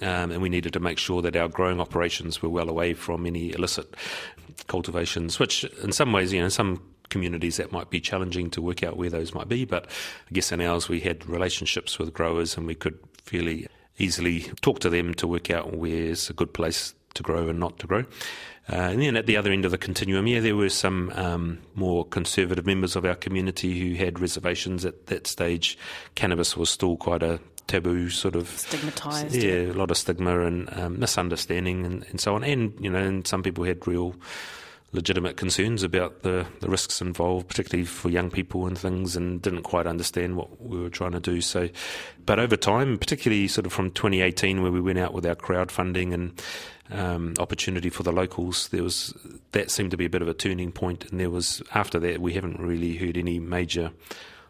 Um, 0.00 0.30
and 0.32 0.42
we 0.42 0.48
needed 0.48 0.72
to 0.72 0.80
make 0.80 0.98
sure 0.98 1.22
that 1.22 1.36
our 1.36 1.48
growing 1.48 1.80
operations 1.80 2.42
were 2.42 2.48
well 2.48 2.68
away 2.68 2.92
from 2.94 3.24
any 3.24 3.52
illicit 3.52 3.94
cultivations, 4.66 5.38
which 5.38 5.64
in 5.82 5.92
some 5.92 6.12
ways, 6.12 6.32
you 6.32 6.40
know, 6.40 6.48
some 6.48 6.80
communities 7.12 7.58
that 7.58 7.70
might 7.70 7.90
be 7.90 8.00
challenging 8.00 8.50
to 8.50 8.62
work 8.62 8.82
out 8.82 8.96
where 8.96 9.10
those 9.10 9.34
might 9.34 9.48
be. 9.48 9.64
But 9.64 9.86
I 9.86 10.32
guess 10.32 10.50
in 10.50 10.60
ours, 10.60 10.88
we 10.88 10.98
had 11.00 11.28
relationships 11.28 11.98
with 11.98 12.12
growers 12.12 12.56
and 12.56 12.66
we 12.66 12.74
could 12.74 12.98
fairly 13.24 13.68
easily 13.98 14.50
talk 14.62 14.80
to 14.80 14.90
them 14.90 15.14
to 15.14 15.28
work 15.28 15.50
out 15.50 15.76
where's 15.76 16.30
a 16.30 16.32
good 16.32 16.52
place 16.52 16.94
to 17.14 17.22
grow 17.22 17.48
and 17.48 17.60
not 17.60 17.78
to 17.78 17.86
grow. 17.86 18.04
Uh, 18.70 18.76
and 18.76 19.02
then 19.02 19.16
at 19.16 19.26
the 19.26 19.36
other 19.36 19.52
end 19.52 19.64
of 19.64 19.70
the 19.70 19.78
continuum, 19.78 20.26
yeah, 20.26 20.40
there 20.40 20.56
were 20.56 20.70
some 20.70 21.10
um, 21.14 21.58
more 21.74 22.04
conservative 22.06 22.64
members 22.64 22.96
of 22.96 23.04
our 23.04 23.14
community 23.14 23.78
who 23.78 23.96
had 23.96 24.18
reservations 24.18 24.84
at 24.84 25.06
that 25.06 25.26
stage. 25.26 25.76
Cannabis 26.14 26.56
was 26.56 26.70
still 26.70 26.96
quite 26.96 27.22
a 27.22 27.38
taboo 27.66 28.08
sort 28.08 28.36
of 28.36 28.48
Stigmatised, 28.48 29.42
Yeah, 29.42 29.72
a 29.72 29.76
lot 29.76 29.90
of 29.90 29.96
stigma 29.96 30.40
and 30.40 30.72
um, 30.78 30.98
misunderstanding 30.98 31.84
and, 31.84 32.04
and 32.08 32.20
so 32.20 32.34
on. 32.34 32.44
And 32.44 32.72
you 32.80 32.90
know, 32.90 32.98
and 32.98 33.26
some 33.26 33.42
people 33.42 33.64
had 33.64 33.86
real 33.86 34.14
legitimate 34.92 35.36
concerns 35.36 35.82
about 35.82 36.22
the, 36.22 36.46
the 36.60 36.68
risks 36.68 37.00
involved, 37.00 37.48
particularly 37.48 37.86
for 37.86 38.10
young 38.10 38.30
people 38.30 38.66
and 38.66 38.78
things, 38.78 39.16
and 39.16 39.40
didn't 39.40 39.62
quite 39.62 39.86
understand 39.86 40.36
what 40.36 40.60
we 40.60 40.78
were 40.78 40.90
trying 40.90 41.12
to 41.12 41.20
do. 41.20 41.40
So, 41.40 41.70
but 42.26 42.38
over 42.38 42.56
time, 42.56 42.98
particularly 42.98 43.48
sort 43.48 43.66
of 43.66 43.72
from 43.72 43.90
2018, 43.90 44.62
where 44.62 44.70
we 44.70 44.80
went 44.80 44.98
out 44.98 45.14
with 45.14 45.24
our 45.24 45.34
crowdfunding 45.34 46.12
and 46.12 46.42
um, 46.90 47.32
opportunity 47.38 47.88
for 47.88 48.02
the 48.02 48.12
locals, 48.12 48.68
there 48.68 48.82
was 48.82 49.14
that 49.52 49.70
seemed 49.70 49.90
to 49.92 49.96
be 49.96 50.04
a 50.04 50.10
bit 50.10 50.20
of 50.20 50.28
a 50.28 50.34
turning 50.34 50.70
point. 50.70 50.82
point, 50.82 51.12
and 51.12 51.20
there 51.20 51.30
was 51.30 51.62
after 51.74 52.00
that 52.00 52.20
we 52.20 52.32
haven't 52.32 52.58
really 52.58 52.96
heard 52.96 53.16
any 53.16 53.38
major 53.38 53.92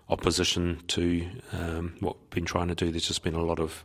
opposition 0.08 0.80
to 0.88 1.28
um, 1.52 1.94
what 2.00 2.18
we've 2.18 2.30
been 2.30 2.44
trying 2.46 2.68
to 2.68 2.74
do. 2.74 2.90
There's 2.90 3.06
just 3.06 3.22
been 3.22 3.34
a 3.34 3.44
lot 3.44 3.60
of 3.60 3.84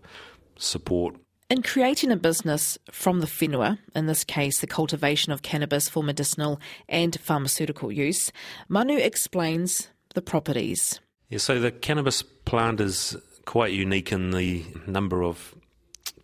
support 0.58 1.16
In 1.50 1.62
creating 1.62 2.12
a 2.12 2.18
business 2.18 2.78
from 2.92 3.22
the 3.22 3.26
whenua, 3.26 3.80
in 3.96 4.06
this 4.06 4.26
case 4.26 4.60
the 4.60 4.68
cultivation 4.68 5.32
of 5.32 5.44
cannabis 5.44 5.88
for 5.88 6.04
medicinal 6.04 6.60
and 6.90 7.18
pharmaceutical 7.22 7.90
use, 7.90 8.34
Manu 8.68 8.98
explains 8.98 9.88
the 10.14 10.22
properties. 10.22 11.00
Yeah, 11.30 11.38
so 11.38 11.58
the 11.58 11.72
cannabis 11.72 12.22
plant 12.22 12.82
is 12.82 13.16
quite 13.46 13.72
unique 13.72 14.12
in 14.12 14.32
the 14.32 14.66
number 14.88 15.24
of 15.24 15.56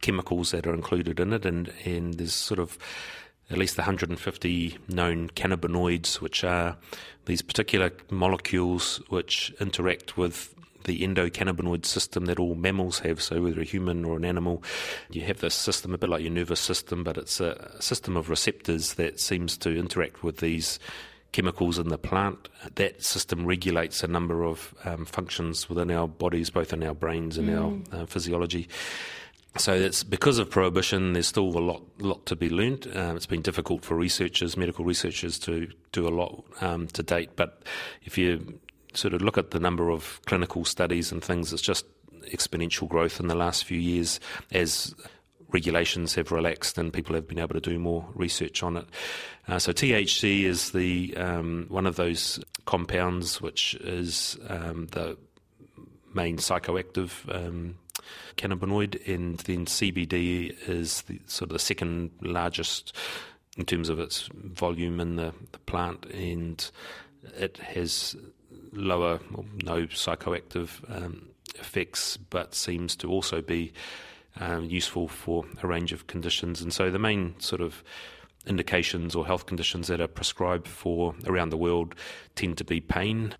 chemicals 0.02 0.52
that 0.52 0.68
are 0.68 0.74
included 0.74 1.22
in 1.22 1.32
it, 1.32 1.46
and, 1.46 1.72
and 1.86 2.16
there's 2.16 2.34
sort 2.34 2.60
of 2.60 2.78
at 3.50 3.58
least 3.58 3.78
150 3.78 4.78
known 4.90 5.30
cannabinoids, 5.30 6.16
which 6.16 6.44
are 6.44 6.76
these 7.28 7.42
particular 7.42 7.92
molecules 8.10 9.02
which 9.08 9.54
interact 9.62 10.18
with 10.18 10.53
the 10.84 11.02
endocannabinoid 11.02 11.86
system 11.86 12.26
that 12.26 12.40
all 12.40 12.56
mammals 12.56 13.00
have. 13.00 13.22
So, 13.22 13.42
whether 13.42 13.62
a 13.62 13.66
human 13.66 14.06
or 14.06 14.18
an 14.18 14.26
animal, 14.26 14.64
you 15.10 15.22
have 15.22 15.40
this 15.40 15.56
system, 15.56 15.94
a 15.94 15.98
bit 15.98 16.10
like 16.10 16.22
your 16.22 16.32
nervous 16.32 16.60
system, 16.60 17.04
but 17.04 17.18
it's 17.18 17.40
a 17.40 17.82
system 17.82 18.18
of 18.18 18.30
receptors 18.30 18.94
that 18.96 19.20
seems 19.20 19.58
to 19.58 19.78
interact 19.78 20.24
with 20.24 20.38
these 20.38 20.80
chemicals 21.32 21.78
in 21.78 21.90
the 21.90 21.98
plant. 21.98 22.48
That 22.76 23.04
system 23.04 23.46
regulates 23.46 24.04
a 24.04 24.08
number 24.08 24.44
of 24.44 24.74
um, 24.86 25.06
functions 25.06 25.68
within 25.68 25.92
our 25.92 26.08
bodies, 26.08 26.50
both 26.50 26.72
in 26.72 26.84
our 26.84 26.94
brains 26.94 27.38
and 27.38 27.50
our 27.50 27.74
uh, 27.92 28.06
physiology. 28.06 28.70
So 29.58 29.74
it's 29.74 30.04
because 30.04 30.40
of 30.40 30.50
prohibition. 30.50 31.14
There's 31.14 31.28
still 31.28 31.46
a 31.46 31.60
lot, 31.60 31.84
lot 32.00 32.26
to 32.28 32.36
be 32.36 32.50
learnt. 32.50 32.88
Um, 32.96 33.16
it's 33.16 33.28
been 33.28 33.44
difficult 33.44 33.84
for 33.84 33.96
researchers, 33.96 34.58
medical 34.58 34.84
researchers, 34.84 35.38
to 35.40 35.68
do 35.92 36.08
a 36.08 36.10
lot 36.10 36.44
um, 36.62 36.88
to 36.88 37.04
date. 37.04 37.32
But 37.36 37.62
if 38.04 38.18
you 38.18 38.60
sort 38.94 39.14
of 39.14 39.22
look 39.22 39.38
at 39.38 39.52
the 39.52 39.60
number 39.60 39.90
of 39.90 40.20
clinical 40.26 40.66
studies 40.66 41.12
and 41.12 41.24
things, 41.24 41.54
it's 41.54 41.62
just 41.62 41.86
exponential 42.32 42.88
growth 42.88 43.20
in 43.20 43.28
the 43.28 43.36
last 43.36 43.66
few 43.66 43.80
years 43.80 44.20
as 44.52 44.96
regulations 45.50 46.16
have 46.16 46.32
relaxed 46.32 46.78
and 46.78 46.92
people 46.92 47.14
have 47.16 47.28
been 47.28 47.40
able 47.40 47.54
to 47.54 47.62
do 47.62 47.78
more 47.78 48.06
research 48.16 48.64
on 48.64 48.78
it. 48.78 48.86
Uh, 49.48 49.60
so 49.60 49.72
THC 49.72 50.44
is 50.44 50.72
the 50.72 51.16
um, 51.18 51.66
one 51.70 51.86
of 51.86 51.96
those 51.96 52.44
compounds 52.66 53.42
which 53.42 53.76
is 53.76 54.38
um, 54.48 54.88
the 54.88 55.18
main 56.14 56.38
psychoactive 56.38 57.12
um, 57.34 57.76
cannabinoid, 58.38 59.08
and 59.08 59.40
then 59.40 59.66
CBD 59.66 60.56
is 60.68 61.04
the, 61.04 61.20
sort 61.28 61.52
of 61.52 61.54
the 61.54 61.60
second 61.60 62.12
largest 62.22 62.96
in 63.58 63.66
terms 63.66 63.90
of 63.90 64.00
its 64.00 64.30
volume 64.34 65.00
in 65.00 65.16
the, 65.16 65.34
the 65.52 65.60
plant, 65.60 66.06
and 66.08 66.72
it 67.38 67.58
has 67.58 68.16
lower, 68.74 69.20
well, 69.32 69.46
no 69.64 69.86
psychoactive 69.88 70.70
um, 70.90 71.30
effects, 71.60 72.18
but 72.18 72.56
seems 72.56 72.96
to 72.98 73.10
also 73.10 73.42
be 73.42 73.74
um, 74.40 74.66
useful 74.66 75.08
for 75.08 75.46
a 75.62 75.68
range 75.68 75.92
of 75.94 76.08
conditions. 76.08 76.62
And 76.62 76.74
so 76.74 76.90
the 76.90 77.00
main 77.00 77.40
sort 77.40 77.62
of 77.62 77.84
indications 78.46 79.16
or 79.16 79.26
health 79.26 79.46
conditions 79.46 79.88
that 79.88 80.02
are 80.02 80.08
prescribed 80.08 80.68
for 80.68 81.16
around 81.26 81.50
the 81.50 81.58
world 81.58 81.96
tend 82.36 82.58
to 82.58 82.64
be 82.64 82.82
pain. 82.82 83.34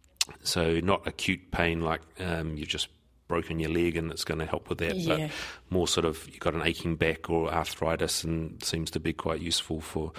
So 0.44 0.80
not 0.80 1.06
acute 1.08 1.52
pain 1.52 1.82
like 1.82 2.02
um, 2.20 2.56
you've 2.56 2.70
just 2.70 2.88
broken 3.28 3.60
your 3.60 3.72
leg 3.72 3.98
and 3.98 4.12
it's 4.12 4.24
going 4.24 4.40
to 4.40 4.46
help 4.46 4.70
with 4.70 4.78
that, 4.78 4.96
Yeah. 4.96 5.18
but 5.18 5.32
more 5.70 5.88
sort 5.88 6.06
of 6.06 6.26
you've 6.28 6.40
got 6.40 6.54
an 6.54 6.62
aching 6.62 6.96
back 6.96 7.30
or 7.30 7.52
arthritis 7.54 8.24
and 8.24 8.64
seems 8.64 8.92
to 8.92 9.00
be 9.00 9.12
quite 9.12 9.42
useful 9.42 9.82
for 9.82 10.12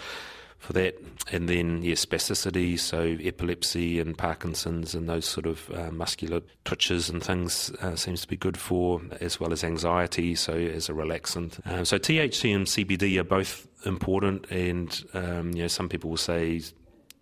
for 0.64 0.73
that. 0.73 0.97
And 1.30 1.49
then 1.49 1.83
yeah, 1.83 1.94
spasticity, 1.94 2.78
so 2.78 3.16
epilepsy 3.21 4.00
and 4.00 4.16
Parkinson's 4.16 4.94
and 4.94 5.09
those 5.09 5.26
sort 5.26 5.47
of 5.47 5.71
uh, 5.71 5.90
muscular 5.90 6.40
twitches 6.64 7.09
and 7.09 7.23
things 7.23 7.71
uh, 7.83 7.97
seems 7.97 8.23
to 8.23 8.28
be 8.28 8.37
good 8.37 8.56
for, 8.56 9.00
as 9.21 9.38
well 9.38 9.52
as 9.52 9.62
anxiety, 9.62 10.35
so 10.35 10.54
as 10.54 10.88
a 10.88 10.92
relaxant. 10.92 11.61
Um, 11.66 11.85
so 11.85 11.99
THC 11.99 12.54
and 12.54 12.66
CBD 12.66 13.18
are 13.18 13.25
both 13.25 13.66
important, 13.85 14.50
and 14.50 15.04
um, 15.14 15.52
you 15.52 15.62
know 15.62 15.68
some 15.68 15.88
people 15.88 16.11
will 16.11 16.16
say 16.16 16.61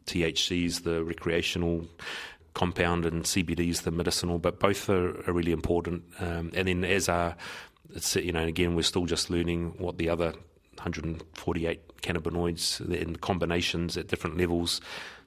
THC 0.07 0.65
is 0.67 0.81
the 0.81 1.05
recreational 1.05 1.87
compound 2.55 3.07
and 3.07 3.25
CBD 3.25 3.71
is 3.71 3.83
the 3.83 3.91
medicinal, 3.91 4.39
but 4.39 4.61
both 4.61 4.89
are, 4.89 5.19
are 5.29 5.33
really 5.33 5.53
important. 5.53 6.05
Um, 6.21 6.51
and 6.55 6.69
then 6.69 6.85
as 6.85 7.09
are, 7.09 7.37
it's, 7.95 8.15
you 8.17 8.33
know, 8.33 8.45
again, 8.45 8.75
we're 8.75 8.83
still 8.83 9.07
just 9.07 9.31
learning 9.31 9.75
what 9.79 9.99
the 9.99 10.09
other 10.09 10.35
148 10.83 11.97
cannabinoids 12.03 12.81
in 12.93 13.17
combinations 13.17 13.97
at 13.97 14.09
different 14.09 14.37
levels 14.37 14.81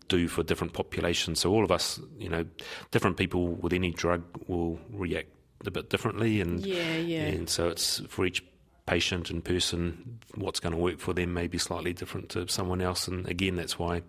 do 0.07 0.27
for 0.27 0.43
different 0.43 0.73
populations. 0.73 1.39
So 1.39 1.51
all 1.51 1.63
of 1.63 1.71
us, 1.71 1.99
you 2.19 2.29
know, 2.29 2.45
different 2.91 3.17
people 3.17 3.47
with 3.47 3.73
any 3.73 3.91
drug 3.91 4.23
will 4.47 4.79
react 4.91 5.29
a 5.65 5.71
bit 5.71 5.89
differently, 5.89 6.41
and 6.41 6.63
Yeah, 6.63 6.97
yeah. 6.97 7.23
and 7.23 7.49
so 7.49 7.69
it's 7.69 8.01
for 8.07 8.25
each 8.25 8.43
patient 8.85 9.31
and 9.31 9.43
person 9.43 10.19
what's 10.35 10.59
going 10.59 10.73
to 10.73 10.77
work 10.79 10.99
for 10.99 11.13
them 11.13 11.33
may 11.33 11.47
be 11.47 11.57
slightly 11.57 11.91
different 11.91 12.29
to 12.29 12.47
someone 12.47 12.81
else 12.81 13.07
and 13.07 13.27
again 13.27 13.55
that's 13.55 13.79
why 13.79 14.03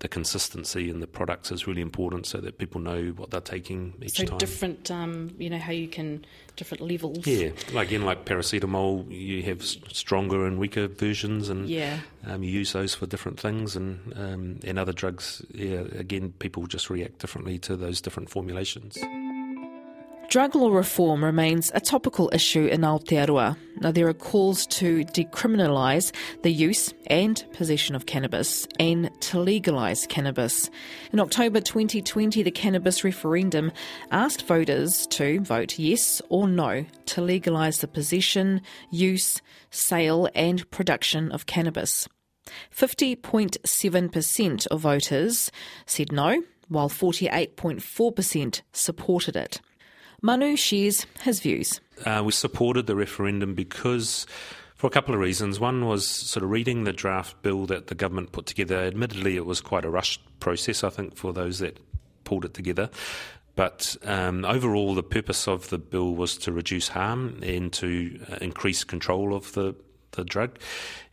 the 0.00 0.08
consistency 0.08 0.90
in 0.90 1.00
the 1.00 1.06
products 1.06 1.50
is 1.50 1.66
really 1.66 1.80
important, 1.80 2.26
so 2.26 2.38
that 2.38 2.58
people 2.58 2.80
know 2.80 3.06
what 3.16 3.30
they're 3.30 3.40
taking 3.40 3.94
each 4.02 4.16
so 4.18 4.24
time. 4.24 4.38
different, 4.38 4.90
um, 4.90 5.34
you 5.38 5.48
know, 5.48 5.58
how 5.58 5.72
you 5.72 5.88
can 5.88 6.24
different 6.56 6.82
levels. 6.82 7.26
Yeah, 7.26 7.50
like 7.72 7.92
in 7.92 8.04
like 8.04 8.24
paracetamol, 8.24 9.10
you 9.10 9.42
have 9.44 9.62
stronger 9.62 10.46
and 10.46 10.58
weaker 10.58 10.86
versions, 10.88 11.48
and 11.48 11.68
Yeah. 11.68 12.00
um, 12.26 12.42
you 12.42 12.50
use 12.50 12.72
those 12.72 12.94
for 12.94 13.06
different 13.06 13.40
things, 13.40 13.74
and 13.76 14.12
um, 14.16 14.60
and 14.64 14.78
other 14.78 14.92
drugs. 14.92 15.42
Yeah, 15.52 15.84
again, 15.98 16.32
people 16.38 16.66
just 16.66 16.90
react 16.90 17.18
differently 17.18 17.58
to 17.60 17.76
those 17.76 18.00
different 18.00 18.28
formulations. 18.30 18.98
Drug 20.28 20.56
law 20.56 20.70
reform 20.70 21.24
remains 21.24 21.70
a 21.72 21.80
topical 21.80 22.28
issue 22.32 22.66
in 22.66 22.80
Aotearoa. 22.80 23.56
Now, 23.80 23.92
there 23.92 24.08
are 24.08 24.14
calls 24.14 24.66
to 24.66 25.04
decriminalise 25.04 26.12
the 26.42 26.50
use 26.50 26.92
and 27.06 27.44
possession 27.52 27.94
of 27.94 28.06
cannabis 28.06 28.66
and 28.80 29.08
to 29.20 29.38
legalise 29.38 30.04
cannabis. 30.08 30.68
In 31.12 31.20
October 31.20 31.60
2020, 31.60 32.42
the 32.42 32.50
cannabis 32.50 33.04
referendum 33.04 33.70
asked 34.10 34.48
voters 34.48 35.06
to 35.08 35.40
vote 35.40 35.78
yes 35.78 36.20
or 36.28 36.48
no 36.48 36.84
to 37.06 37.20
legalise 37.20 37.78
the 37.78 37.88
possession, 37.88 38.62
use, 38.90 39.40
sale, 39.70 40.28
and 40.34 40.68
production 40.72 41.30
of 41.30 41.46
cannabis. 41.46 42.08
50.7% 42.76 44.66
of 44.66 44.80
voters 44.80 45.52
said 45.86 46.10
no, 46.10 46.42
while 46.68 46.88
48.4% 46.88 48.62
supported 48.72 49.36
it. 49.36 49.60
Manu 50.22 50.56
shares 50.56 51.06
his 51.20 51.40
views. 51.40 51.80
Uh, 52.04 52.22
we 52.24 52.32
supported 52.32 52.86
the 52.86 52.96
referendum 52.96 53.54
because, 53.54 54.26
for 54.74 54.86
a 54.86 54.90
couple 54.90 55.14
of 55.14 55.20
reasons. 55.20 55.60
One 55.60 55.86
was 55.86 56.06
sort 56.06 56.42
of 56.42 56.50
reading 56.50 56.84
the 56.84 56.92
draft 56.92 57.40
bill 57.42 57.66
that 57.66 57.86
the 57.86 57.94
government 57.94 58.32
put 58.32 58.46
together. 58.46 58.78
Admittedly, 58.78 59.36
it 59.36 59.46
was 59.46 59.60
quite 59.60 59.84
a 59.84 59.90
rushed 59.90 60.20
process, 60.40 60.84
I 60.84 60.90
think, 60.90 61.16
for 61.16 61.32
those 61.32 61.58
that 61.60 61.78
pulled 62.24 62.44
it 62.44 62.54
together. 62.54 62.90
But 63.54 63.96
um, 64.04 64.44
overall, 64.44 64.94
the 64.94 65.02
purpose 65.02 65.48
of 65.48 65.70
the 65.70 65.78
bill 65.78 66.14
was 66.14 66.36
to 66.38 66.52
reduce 66.52 66.88
harm 66.88 67.40
and 67.42 67.72
to 67.74 68.20
uh, 68.30 68.36
increase 68.40 68.84
control 68.84 69.34
of 69.34 69.52
the 69.52 69.74
the 70.12 70.24
drug, 70.24 70.58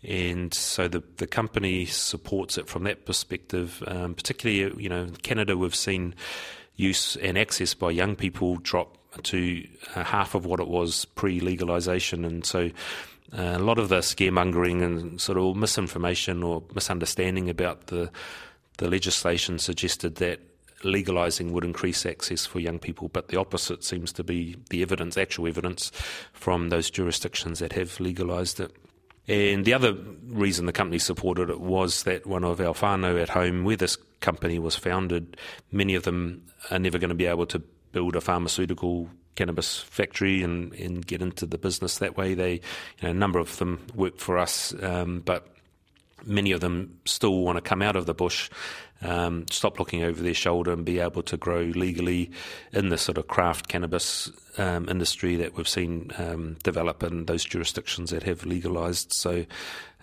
and 0.04 0.54
so 0.54 0.88
the 0.88 1.04
the 1.18 1.28
company 1.28 1.86
supports 1.86 2.58
it 2.58 2.68
from 2.68 2.84
that 2.84 3.06
perspective. 3.06 3.84
Um, 3.88 4.14
particularly, 4.14 4.82
you 4.82 4.90
know, 4.90 5.04
in 5.04 5.16
Canada, 5.18 5.58
we've 5.58 5.76
seen 5.76 6.16
use 6.76 7.16
and 7.18 7.38
access 7.38 7.74
by 7.74 7.92
young 7.92 8.16
people 8.16 8.58
drop 8.58 8.98
to 9.24 9.68
uh, 9.96 10.04
half 10.04 10.36
of 10.36 10.46
what 10.46 10.60
it 10.60 10.68
was 10.68 11.06
pre 11.06 11.40
legalisation, 11.40 12.26
and 12.26 12.46
so. 12.46 12.70
Uh, 13.36 13.58
a 13.58 13.60
lot 13.60 13.80
of 13.80 13.90
the 13.90 13.98
scaremongering 13.98 14.84
and 14.84 15.20
sort 15.20 15.40
of 15.40 15.56
misinformation 15.56 16.44
or 16.44 16.62
misunderstanding 16.76 17.50
about 17.50 17.88
the 17.88 18.12
the 18.78 18.88
legislation 18.88 19.58
suggested 19.58 20.16
that 20.16 20.40
legalising 20.84 21.52
would 21.52 21.64
increase 21.64 22.06
access 22.06 22.46
for 22.46 22.60
young 22.60 22.80
people, 22.80 23.10
but 23.10 23.30
the 23.30 23.38
opposite 23.38 23.84
seems 23.84 24.12
to 24.14 24.24
be 24.24 24.56
the 24.70 24.82
evidence, 24.82 25.18
actual 25.18 25.48
evidence, 25.48 25.92
from 26.34 26.70
those 26.70 26.90
jurisdictions 26.90 27.60
that 27.60 27.74
have 27.74 28.00
legalised 28.00 28.60
it. 28.60 28.76
And 29.28 29.64
the 29.64 29.74
other 29.74 29.94
reason 30.28 30.66
the 30.66 30.74
company 30.74 31.00
supported 31.00 31.50
it 31.50 31.62
was 31.62 32.04
that 32.04 32.28
one 32.28 32.44
of 32.44 32.60
our 32.60 32.74
whānau 32.74 33.22
at 33.22 33.30
home, 33.30 33.64
where 33.64 33.78
this 33.78 33.98
company 34.24 34.58
was 34.58 34.76
founded, 34.76 35.38
many 35.72 35.94
of 35.94 36.04
them 36.04 36.42
are 36.72 36.80
never 36.80 36.98
going 36.98 37.10
to 37.10 37.16
be 37.16 37.28
able 37.28 37.46
to 37.46 37.60
build 37.92 38.16
a 38.16 38.22
pharmaceutical 38.22 39.08
cannabis 39.36 39.80
factory 39.80 40.42
and, 40.42 40.74
and 40.74 41.06
get 41.06 41.22
into 41.22 41.46
the 41.46 41.58
business 41.58 42.00
that 42.00 42.18
way. 42.18 42.34
They, 42.34 42.54
you 42.54 43.04
know, 43.04 43.10
a 43.12 43.14
number 43.14 43.40
of 43.40 43.58
them 43.58 43.86
work 43.94 44.18
for 44.18 44.38
us, 44.38 44.74
um, 44.82 45.22
but 45.22 45.48
many 46.26 46.52
of 46.52 46.62
them 46.62 47.00
still 47.06 47.40
want 47.40 47.58
to 47.58 47.62
come 47.62 47.82
out 47.82 47.96
of 47.96 48.06
the 48.06 48.14
bush, 48.14 48.50
um, 49.02 49.46
stop 49.50 49.80
looking 49.80 50.04
over 50.04 50.22
their 50.22 50.34
shoulder, 50.34 50.72
and 50.72 50.86
be 50.86 51.00
able 51.00 51.24
to 51.24 51.38
grow 51.38 51.62
legally 51.62 52.32
in 52.72 52.90
the 52.90 52.98
sort 52.98 53.18
of 53.18 53.28
craft 53.28 53.68
cannabis 53.68 54.32
um, 54.58 54.88
industry 54.88 55.36
that 55.36 55.56
we've 55.58 55.68
seen 55.68 56.12
um, 56.18 56.56
develop 56.64 57.04
in 57.04 57.26
those 57.26 57.44
jurisdictions 57.44 58.10
that 58.12 58.24
have 58.24 58.46
legalised. 58.46 59.12
So. 59.14 59.46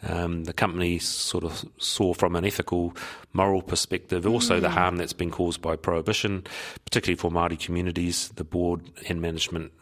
Um, 0.03 0.45
the 0.45 0.53
company 0.53 0.99
sort 0.99 1.45
of 1.45 1.65
saw 1.79 2.15
from 2.15 2.35
an 2.37 2.45
ethical, 2.45 2.97
moral 3.33 3.63
perspective, 3.63 4.27
also 4.27 4.61
the 4.61 4.71
harm 4.71 4.97
that's 4.97 5.13
been 5.13 5.31
caused 5.31 5.61
by 5.61 5.77
prohibition, 5.77 6.45
particularly 6.85 7.17
for 7.17 7.31
Māori 7.31 7.59
communities. 7.59 8.31
The 8.31 8.45
board 8.45 8.91
and 9.09 9.21
management 9.21 9.73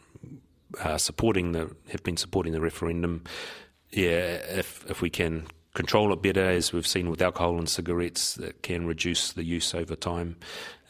uh, 0.82 0.98
supporting 0.98 1.52
the 1.52 1.74
have 1.90 2.02
been 2.02 2.16
supporting 2.16 2.52
the 2.52 2.60
referendum. 2.60 3.24
Yeah, 3.90 4.34
if 4.58 4.84
if 4.90 5.00
we 5.00 5.10
can 5.10 5.46
control 5.74 6.12
it 6.12 6.22
better, 6.22 6.44
as 6.44 6.72
we've 6.72 6.86
seen 6.86 7.08
with 7.08 7.22
alcohol 7.22 7.58
and 7.58 7.68
cigarettes, 7.68 8.34
that 8.34 8.62
can 8.62 8.86
reduce 8.86 9.32
the 9.32 9.44
use 9.44 9.74
over 9.74 9.94
time, 9.94 10.36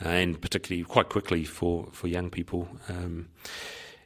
uh, 0.05 0.09
and 0.09 0.41
particularly 0.41 0.85
quite 0.85 1.11
quickly 1.11 1.45
for 1.45 1.89
for 1.93 2.09
young 2.09 2.31
people. 2.31 2.69
Um, 2.89 3.29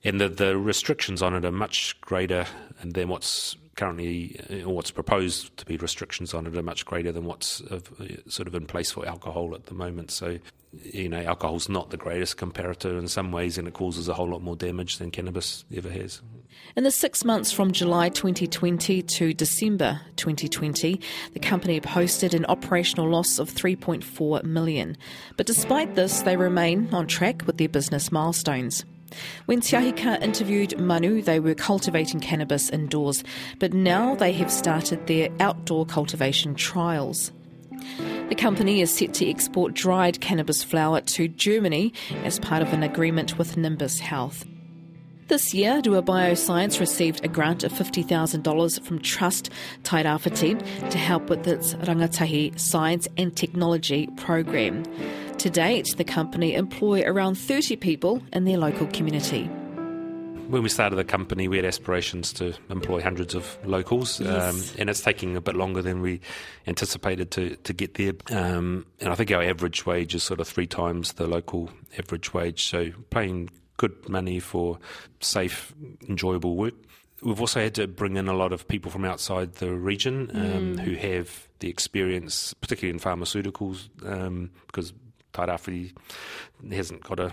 and 0.05 0.21
the 0.21 0.29
the 0.29 0.57
restrictions 0.57 1.23
on 1.23 1.35
it 1.35 1.45
are 1.45 1.53
much 1.53 2.01
greater 2.01 2.47
than 2.83 3.09
what's 3.09 3.57
currently 3.77 4.39
uh, 4.51 4.69
or 4.69 4.75
what's 4.75 4.91
proposed 4.91 5.57
to 5.57 5.67
be 5.67 5.77
restrictions 5.77 6.35
on 6.35 6.47
it 6.47 6.57
are 6.57 6.63
much 6.63 6.85
greater 6.85 7.13
than 7.13 7.25
what's 7.25 7.61
uh, 7.63 7.81
sort 8.29 8.49
of 8.49 8.55
in 8.55 8.67
place 8.67 8.91
for 8.91 9.07
alcohol 9.07 9.55
at 9.55 9.67
the 9.67 9.75
moment. 9.75 10.11
So, 10.11 10.39
you 10.83 11.09
know, 11.09 11.23
alcohol's 11.23 11.69
not 11.69 11.91
the 11.91 11.97
greatest 11.97 12.37
comparator 12.37 12.99
in 12.99 13.09
some 13.09 13.33
ways, 13.33 13.59
and 13.59 13.69
it 13.69 13.75
causes 13.75 14.09
a 14.09 14.15
whole 14.15 14.29
lot 14.29 14.43
more 14.43 14.57
damage 14.57 14.99
than 14.99 15.11
cannabis 15.11 15.65
ever 15.75 15.91
has. 15.91 16.21
In 16.77 16.85
the 16.85 16.91
six 16.91 17.25
months 17.25 17.53
from 17.53 17.73
July 17.73 18.09
2020 18.09 19.03
to 19.03 19.35
December 19.35 20.01
2020, 20.17 21.01
the 21.33 21.41
company 21.41 21.81
posted 21.81 22.35
an 22.35 22.47
operational 22.47 23.11
loss 23.11 23.39
of 23.39 23.51
3.4 23.51 24.45
million. 24.45 24.97
But 25.37 25.47
despite 25.47 25.95
this, 25.95 26.23
they 26.23 26.37
remain 26.37 26.89
on 26.93 27.07
track 27.07 27.43
with 27.47 27.59
their 27.59 27.69
business 27.69 28.11
milestones. 28.11 28.85
When 29.47 29.61
Teahika 29.61 30.21
interviewed 30.23 30.79
Manu, 30.79 31.23
they 31.23 31.41
were 31.41 31.55
cultivating 31.55 32.21
cannabis 32.21 32.71
indoors, 32.71 33.25
but 33.59 33.73
now 33.73 34.15
they 34.15 34.33
have 34.33 34.51
started 34.51 35.07
their 35.07 35.29
outdoor 35.41 35.87
cultivation 35.87 36.55
trials. 36.55 37.33
The 38.29 38.37
company 38.37 38.81
is 38.81 38.95
set 38.95 39.15
to 39.15 39.29
export 39.29 39.75
dried 39.75 40.21
cannabis 40.21 40.63
flower 40.63 41.01
to 41.03 41.29
Germany 41.29 41.93
as 42.25 42.39
part 42.39 42.63
of 42.63 42.73
an 42.73 42.83
agreement 42.83 43.37
with 43.37 43.57
Nimbus 43.57 43.99
Health. 43.99 44.45
This 45.29 45.55
year, 45.55 45.81
Rua 45.85 46.03
Bioscience 46.03 46.79
received 46.79 47.25
a 47.25 47.29
grant 47.29 47.65
of 47.65 47.73
$50,000 47.73 48.85
from 48.85 48.99
Trust 49.01 49.51
Tairawhiti 49.83 50.91
to 50.91 50.99
help 50.99 51.31
with 51.31 51.47
its 51.47 51.75
Rangatahi 51.75 52.59
Science 52.59 53.09
and 53.17 53.35
Technology 53.35 54.09
program. 54.17 54.85
To 55.43 55.51
date, 55.51 55.97
the 55.97 56.05
company 56.05 56.55
employ 56.55 57.03
around 57.03 57.35
30 57.35 57.75
people 57.75 58.23
in 58.33 58.45
their 58.45 58.59
local 58.59 58.87
community. 58.87 59.47
When 60.47 60.63
we 60.63 60.69
started 60.69 60.95
the 60.95 61.03
company, 61.03 61.49
we 61.49 61.57
had 61.57 61.65
aspirations 61.65 62.33
to 62.35 62.55
employ 62.71 63.03
hundreds 63.03 63.35
of 63.35 63.59
locals, 63.65 64.21
um, 64.21 64.63
and 64.79 64.89
it's 64.89 65.01
taking 65.01 65.37
a 65.37 65.41
bit 65.41 65.57
longer 65.57 65.83
than 65.83 66.01
we 66.01 66.21
anticipated 66.69 67.33
to, 67.33 67.57
to 67.57 67.73
get 67.73 67.95
there. 67.95 68.13
Um, 68.31 68.87
and 69.01 69.09
I 69.09 69.17
think 69.17 69.33
our 69.33 69.43
average 69.43 69.85
wage 69.85 70.15
is 70.15 70.23
sort 70.23 70.39
of 70.39 70.47
three 70.47 70.69
times 70.69 71.15
the 71.15 71.27
local 71.27 71.71
average 71.99 72.33
wage, 72.33 72.67
so 72.67 72.93
paying 73.11 73.51
good 73.79 74.09
money 74.09 74.39
for 74.39 74.79
safe, 75.19 75.75
enjoyable 76.09 76.55
work. 76.55 76.75
We've 77.21 77.41
also 77.41 77.61
had 77.61 77.75
to 77.75 77.89
bring 77.89 78.17
in 78.17 78.29
a 78.29 78.35
lot 78.35 78.53
of 78.53 78.69
people 78.69 78.93
from 78.93 79.05
outside 79.05 79.55
the 79.55 79.75
region 79.75 80.31
um, 80.35 80.79
who 80.79 80.95
have 80.95 81.49
the 81.59 81.69
experience, 81.69 82.55
particularly 82.55 82.95
in 82.95 83.01
pharmaceuticals, 83.01 83.89
um, 84.07 84.51
because 84.69 84.93
Tairāwhiti 85.33 85.93
hasn't 86.73 87.03
got 87.03 87.19
a 87.21 87.33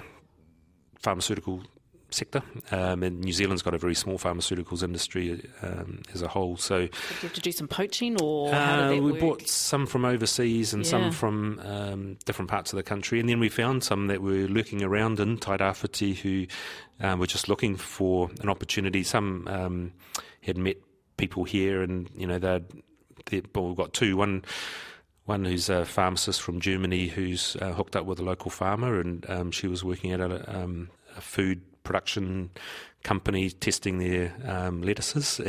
pharmaceutical 1.00 1.64
sector, 2.12 2.42
um, 2.72 3.04
and 3.04 3.20
New 3.22 3.32
Zealand's 3.32 3.62
got 3.62 3.76
a 3.76 3.78
very 3.78 3.94
small 3.94 4.18
pharmaceuticals 4.18 4.82
industry 4.82 5.48
um, 5.62 6.02
as 6.14 6.24
a 6.24 6.28
whole. 6.28 6.58
So 6.58 6.80
Did 6.80 6.92
you 6.92 7.18
have 7.22 7.34
to 7.34 7.42
do 7.42 7.52
some 7.52 7.68
poaching, 7.68 8.20
or 8.20 8.52
uh, 8.54 8.94
we 8.96 9.12
work? 9.12 9.20
bought 9.20 9.48
some 9.48 9.86
from 9.86 10.06
overseas 10.06 10.74
and 10.74 10.84
Yeah. 10.84 10.90
some 10.90 11.12
from 11.12 11.60
um, 11.60 12.18
different 12.26 12.50
parts 12.50 12.74
of 12.74 12.78
the 12.78 12.84
country, 12.84 13.20
and 13.20 13.30
then 13.30 13.40
we 13.40 13.48
found 13.50 13.84
some 13.84 14.08
that 14.08 14.22
were 14.24 14.48
lurking 14.48 14.82
around 14.84 15.20
in 15.20 15.38
Tairāwhiti 15.38 16.16
who 16.18 16.48
um, 17.00 17.20
were 17.20 17.28
just 17.28 17.48
looking 17.48 17.76
for 17.76 18.32
an 18.42 18.50
opportunity. 18.50 19.04
Some 19.04 19.48
um, 19.48 19.94
had 20.42 20.58
met 20.58 20.78
people 21.18 21.44
here, 21.44 21.84
and 21.84 22.10
you 22.16 22.26
know 22.26 22.40
they'd. 22.40 23.48
well, 23.56 23.68
we've 23.68 23.78
got 23.78 23.94
two. 23.94 24.18
One 24.18 24.44
one 25.30 25.46
who's 25.46 25.70
a 25.70 25.86
pharmacist 25.86 26.42
from 26.42 26.60
Germany 26.60 27.08
who's 27.08 27.56
uh, 27.62 27.72
hooked 27.72 27.96
up 27.96 28.06
with 28.06 28.20
a 28.20 28.24
local 28.24 28.50
farmer, 28.50 29.00
and 29.00 29.30
um, 29.30 29.52
she 29.52 29.68
was 29.68 29.84
working 29.84 30.12
at 30.12 30.20
a, 30.20 30.44
um, 30.54 30.90
a 31.16 31.22
food 31.22 31.62
production 31.84 32.50
company 33.04 33.52
testing 33.52 34.00
their 34.00 34.34
um, 34.46 34.82
lettuces, 34.82 35.40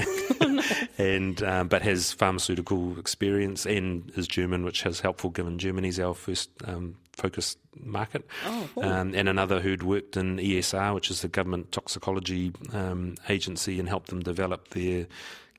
and 0.99 1.43
um, 1.43 1.67
but 1.69 1.81
has 1.81 2.13
pharmaceutical 2.13 2.99
experience 2.99 3.65
and 3.65 4.13
is 4.17 4.29
German, 4.29 4.65
which 4.65 4.85
is 4.85 5.01
helpful 5.01 5.31
given 5.31 5.59
Germany's 5.59 5.99
our 5.99 6.15
first 6.15 6.51
um, 6.67 6.97
focused 7.15 7.59
market. 7.75 8.27
Oh, 8.45 8.69
cool. 8.75 8.85
um, 8.85 9.15
and 9.15 9.31
another 9.31 9.61
who'd 9.61 9.83
worked 9.83 10.15
in 10.15 10.37
ESR, 10.37 10.95
which 10.95 11.11
is 11.11 11.23
the 11.23 11.29
government 11.29 11.73
toxicology 11.73 12.53
um, 12.75 13.15
agency, 13.31 13.81
and 13.81 13.89
helped 13.89 14.09
them 14.11 14.21
develop 14.21 14.69
their 14.69 15.07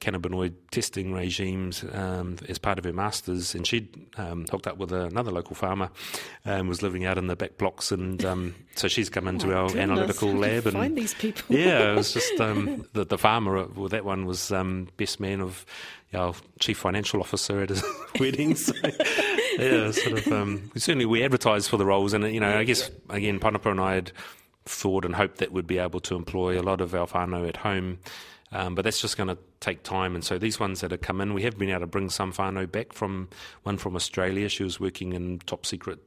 cannabinoid 0.02 0.54
testing 0.72 1.14
regimes 1.14 1.86
um, 1.94 2.36
as 2.50 2.58
part 2.58 2.78
of 2.80 2.84
her 2.86 2.92
masters. 2.92 3.56
And 3.56 3.66
she'd 3.66 3.88
um, 4.18 4.46
hooked 4.52 4.68
up 4.68 4.78
with 4.78 4.92
another 4.92 5.32
local 5.32 5.56
farmer 5.56 5.90
and 6.44 6.68
was 6.68 6.82
living 6.82 7.06
out 7.06 7.18
in 7.18 7.28
the 7.28 7.36
back 7.36 7.58
blocks. 7.58 7.92
And 7.92 8.26
um, 8.26 8.56
so 8.76 8.88
she's 8.88 9.10
come 9.10 9.28
into 9.28 9.54
Oh 9.54 9.62
our 9.62 9.68
goodness, 9.68 9.84
analytical 9.84 10.28
how 10.30 10.34
do 10.34 10.40
you 10.40 10.54
lab. 10.56 10.66
and 10.66 10.74
find 10.74 10.98
these 10.98 11.14
people. 11.14 11.56
yeah, 11.56 11.92
it 11.92 11.96
was 11.96 12.14
just 12.14 12.34
um, 12.42 12.86
the, 12.94 13.06
the 13.06 13.18
farmer. 13.18 13.66
Well, 13.68 13.90
that 13.90 14.04
one 14.04 14.26
was 14.26 14.52
um, 14.52 14.88
best 14.98 15.20
man 15.20 15.40
of 15.40 15.66
our 16.14 16.34
chief 16.60 16.78
financial 16.80 17.22
officer 17.22 17.62
at 17.62 17.70
his 17.70 17.84
wedding. 18.20 18.56
So 18.56 18.74
yeah, 19.60 19.92
sort 19.92 20.18
of. 20.18 20.28
Um, 20.34 20.72
certainly, 20.76 21.06
we 21.06 21.24
advertised 21.24 21.70
for 21.70 21.78
the 21.78 21.86
roles, 21.86 22.12
and 22.14 22.24
you 22.34 22.40
know, 22.40 22.58
I 22.58 22.64
guess 22.64 22.90
again, 23.10 23.40
Panapa 23.40 23.72
and 23.72 23.80
I 23.80 23.94
had 23.94 24.12
thought 24.66 25.06
and 25.06 25.16
hoped 25.16 25.38
that 25.38 25.52
we'd 25.52 25.68
be 25.68 25.78
able 25.78 26.00
to 26.02 26.16
employ 26.16 26.60
a 26.60 26.64
lot 26.64 26.82
of 26.82 26.94
our 26.94 27.08
whānau 27.08 27.48
at 27.48 27.58
home. 27.58 28.00
Um, 28.54 28.76
but 28.76 28.84
that's 28.84 29.00
just 29.02 29.16
going 29.16 29.30
to 29.30 29.38
take 29.62 29.84
time. 29.84 30.14
And 30.14 30.24
so 30.24 30.38
these 30.38 30.60
ones 30.60 30.82
that 30.82 30.92
have 30.92 31.02
come 31.02 31.22
in, 31.22 31.34
we 31.34 31.44
have 31.44 31.58
been 31.58 31.70
able 31.70 31.82
to 31.82 31.88
bring 31.88 32.10
some 32.10 32.34
whānau 32.34 32.70
back 32.70 32.92
from 32.94 33.30
one 33.64 33.78
from 33.78 33.96
Australia. 33.96 34.50
She 34.50 34.64
was 34.64 34.80
working 34.80 35.14
in 35.14 35.40
top 35.46 35.66
secret 35.66 36.00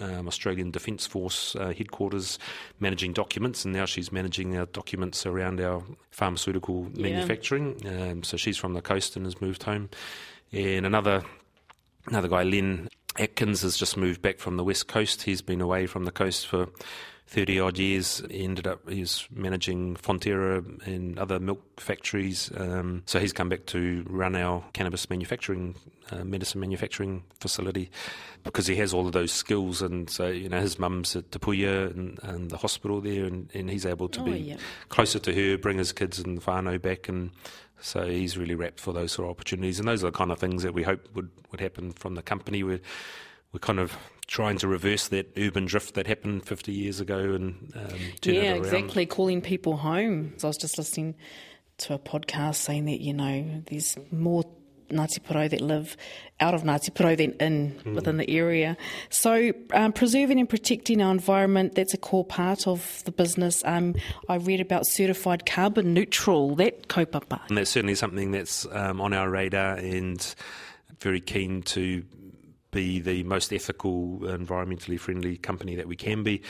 um, 0.00 0.26
Australian 0.26 0.70
Defence 0.70 1.06
Force 1.06 1.54
uh, 1.54 1.72
headquarters 1.76 2.38
managing 2.80 3.12
documents, 3.12 3.64
and 3.66 3.74
now 3.74 3.84
she's 3.84 4.10
managing 4.10 4.56
our 4.56 4.64
documents 4.66 5.26
around 5.26 5.60
our 5.60 5.82
pharmaceutical 6.10 6.90
Yeah. 6.94 7.02
manufacturing. 7.02 7.76
Um, 7.86 8.22
so 8.22 8.38
she's 8.38 8.56
from 8.56 8.72
the 8.72 8.80
coast 8.82 9.16
and 9.16 9.26
has 9.26 9.40
moved 9.40 9.64
home. 9.64 9.90
And 10.50 10.86
another 10.86 11.22
another 12.06 12.28
guy, 12.28 12.42
Len 12.42 12.88
Atkins, 13.18 13.60
has 13.62 13.76
just 13.76 13.96
moved 13.98 14.22
back 14.22 14.38
from 14.38 14.56
the 14.56 14.64
west 14.64 14.88
coast. 14.88 15.22
He's 15.22 15.42
been 15.42 15.60
away 15.60 15.86
from 15.86 16.04
the 16.04 16.10
coast 16.10 16.46
for 16.46 16.68
30 17.32 17.60
odd 17.60 17.78
years. 17.78 18.22
He 18.30 18.44
ended 18.44 18.66
up, 18.66 18.86
he's 18.88 19.26
managing 19.34 19.96
Fonterra 19.96 20.86
and 20.86 21.18
other 21.18 21.40
milk 21.40 21.80
factories. 21.80 22.50
Um, 22.54 23.02
so 23.06 23.18
he's 23.18 23.32
come 23.32 23.48
back 23.48 23.64
to 23.66 24.04
run 24.06 24.36
our 24.36 24.62
cannabis 24.74 25.08
manufacturing, 25.08 25.74
uh, 26.10 26.24
medicine 26.24 26.60
manufacturing 26.60 27.24
facility 27.40 27.90
because 28.44 28.66
he 28.66 28.76
has 28.76 28.92
all 28.92 29.06
of 29.06 29.12
those 29.12 29.32
skills. 29.32 29.80
And 29.80 30.10
so, 30.10 30.26
you 30.26 30.50
know, 30.50 30.60
his 30.60 30.78
mum's 30.78 31.16
at 31.16 31.32
Te 31.32 31.38
Puia 31.38 31.90
and, 31.90 32.18
and 32.22 32.50
the 32.50 32.58
hospital 32.58 33.00
there, 33.00 33.24
and, 33.24 33.48
and 33.54 33.70
he's 33.70 33.86
able 33.86 34.10
to 34.10 34.20
Oh, 34.20 34.24
be 34.24 34.38
yeah. 34.38 34.56
closer 34.90 35.18
to 35.20 35.34
her, 35.34 35.56
bring 35.56 35.78
his 35.78 35.90
kids 35.92 36.18
and 36.18 36.42
whānau 36.42 36.80
back. 36.82 37.08
And 37.08 37.30
so 37.80 38.06
he's 38.06 38.36
really 38.36 38.54
rapt 38.54 38.78
for 38.78 38.92
those 38.92 39.12
sort 39.12 39.24
of 39.24 39.30
opportunities. 39.30 39.78
And 39.78 39.88
those 39.88 40.04
are 40.04 40.10
the 40.10 40.16
kind 40.18 40.30
of 40.30 40.38
things 40.38 40.64
that 40.64 40.74
we 40.74 40.82
hope 40.82 41.08
would, 41.14 41.30
would 41.50 41.60
happen 41.60 41.92
from 41.92 42.14
the 42.14 42.22
company. 42.22 42.62
We're, 42.62 42.80
we're 43.52 43.58
kind 43.60 43.78
of 43.78 43.96
trying 44.26 44.56
to 44.58 44.68
reverse 44.68 45.08
that 45.08 45.30
urban 45.36 45.66
drift 45.66 45.94
that 45.94 46.06
happened 46.06 46.46
50 46.46 46.72
years 46.72 47.00
ago 47.00 47.18
and 47.34 47.72
um, 47.76 47.98
turn 48.20 48.34
yeah, 48.34 48.40
it 48.42 48.52
around. 48.52 48.64
exactly. 48.64 49.06
Calling 49.06 49.40
people 49.42 49.76
home. 49.76 50.32
So 50.38 50.48
I 50.48 50.50
was 50.50 50.56
just 50.56 50.78
listening 50.78 51.14
to 51.78 51.94
a 51.94 51.98
podcast 51.98 52.56
saying 52.56 52.84
that 52.86 53.00
you 53.00 53.12
know 53.12 53.62
there's 53.70 53.96
more 54.10 54.44
Ngāti 54.90 55.20
Porou 55.20 55.48
that 55.48 55.60
live 55.62 55.96
out 56.38 56.52
of 56.54 56.62
Ngāti 56.64 56.90
Porou 56.90 57.16
than 57.16 57.32
in 57.40 57.70
Hmm. 57.82 57.94
within 57.94 58.18
the 58.18 58.28
area. 58.30 58.76
So 59.08 59.52
um, 59.72 59.92
preserving 59.92 60.38
and 60.38 60.48
protecting 60.48 61.00
our 61.02 61.10
environment 61.10 61.74
that's 61.74 61.94
a 61.94 61.98
core 61.98 62.24
part 62.26 62.66
of 62.66 63.02
the 63.04 63.12
business. 63.12 63.62
Um, 63.64 63.94
I 64.28 64.36
read 64.36 64.60
about 64.60 64.86
certified 64.86 65.46
carbon 65.46 65.94
neutral. 65.94 66.54
That 66.56 66.88
kaupapa. 66.88 67.40
And 67.48 67.56
that's 67.58 67.70
certainly 67.70 67.94
something 67.94 68.32
that's 68.32 68.66
um, 68.70 69.00
on 69.00 69.12
our 69.14 69.28
radar 69.30 69.76
and 69.76 70.34
very 71.00 71.20
keen 71.20 71.62
to 71.62 72.04
be 72.72 72.98
the 72.98 73.22
most 73.22 73.52
ethical, 73.52 74.18
environmentally 74.20 74.98
friendly 74.98 75.36
company 75.36 75.76
that 75.76 75.86
we 75.86 75.94
can 75.94 76.24
be, 76.24 76.42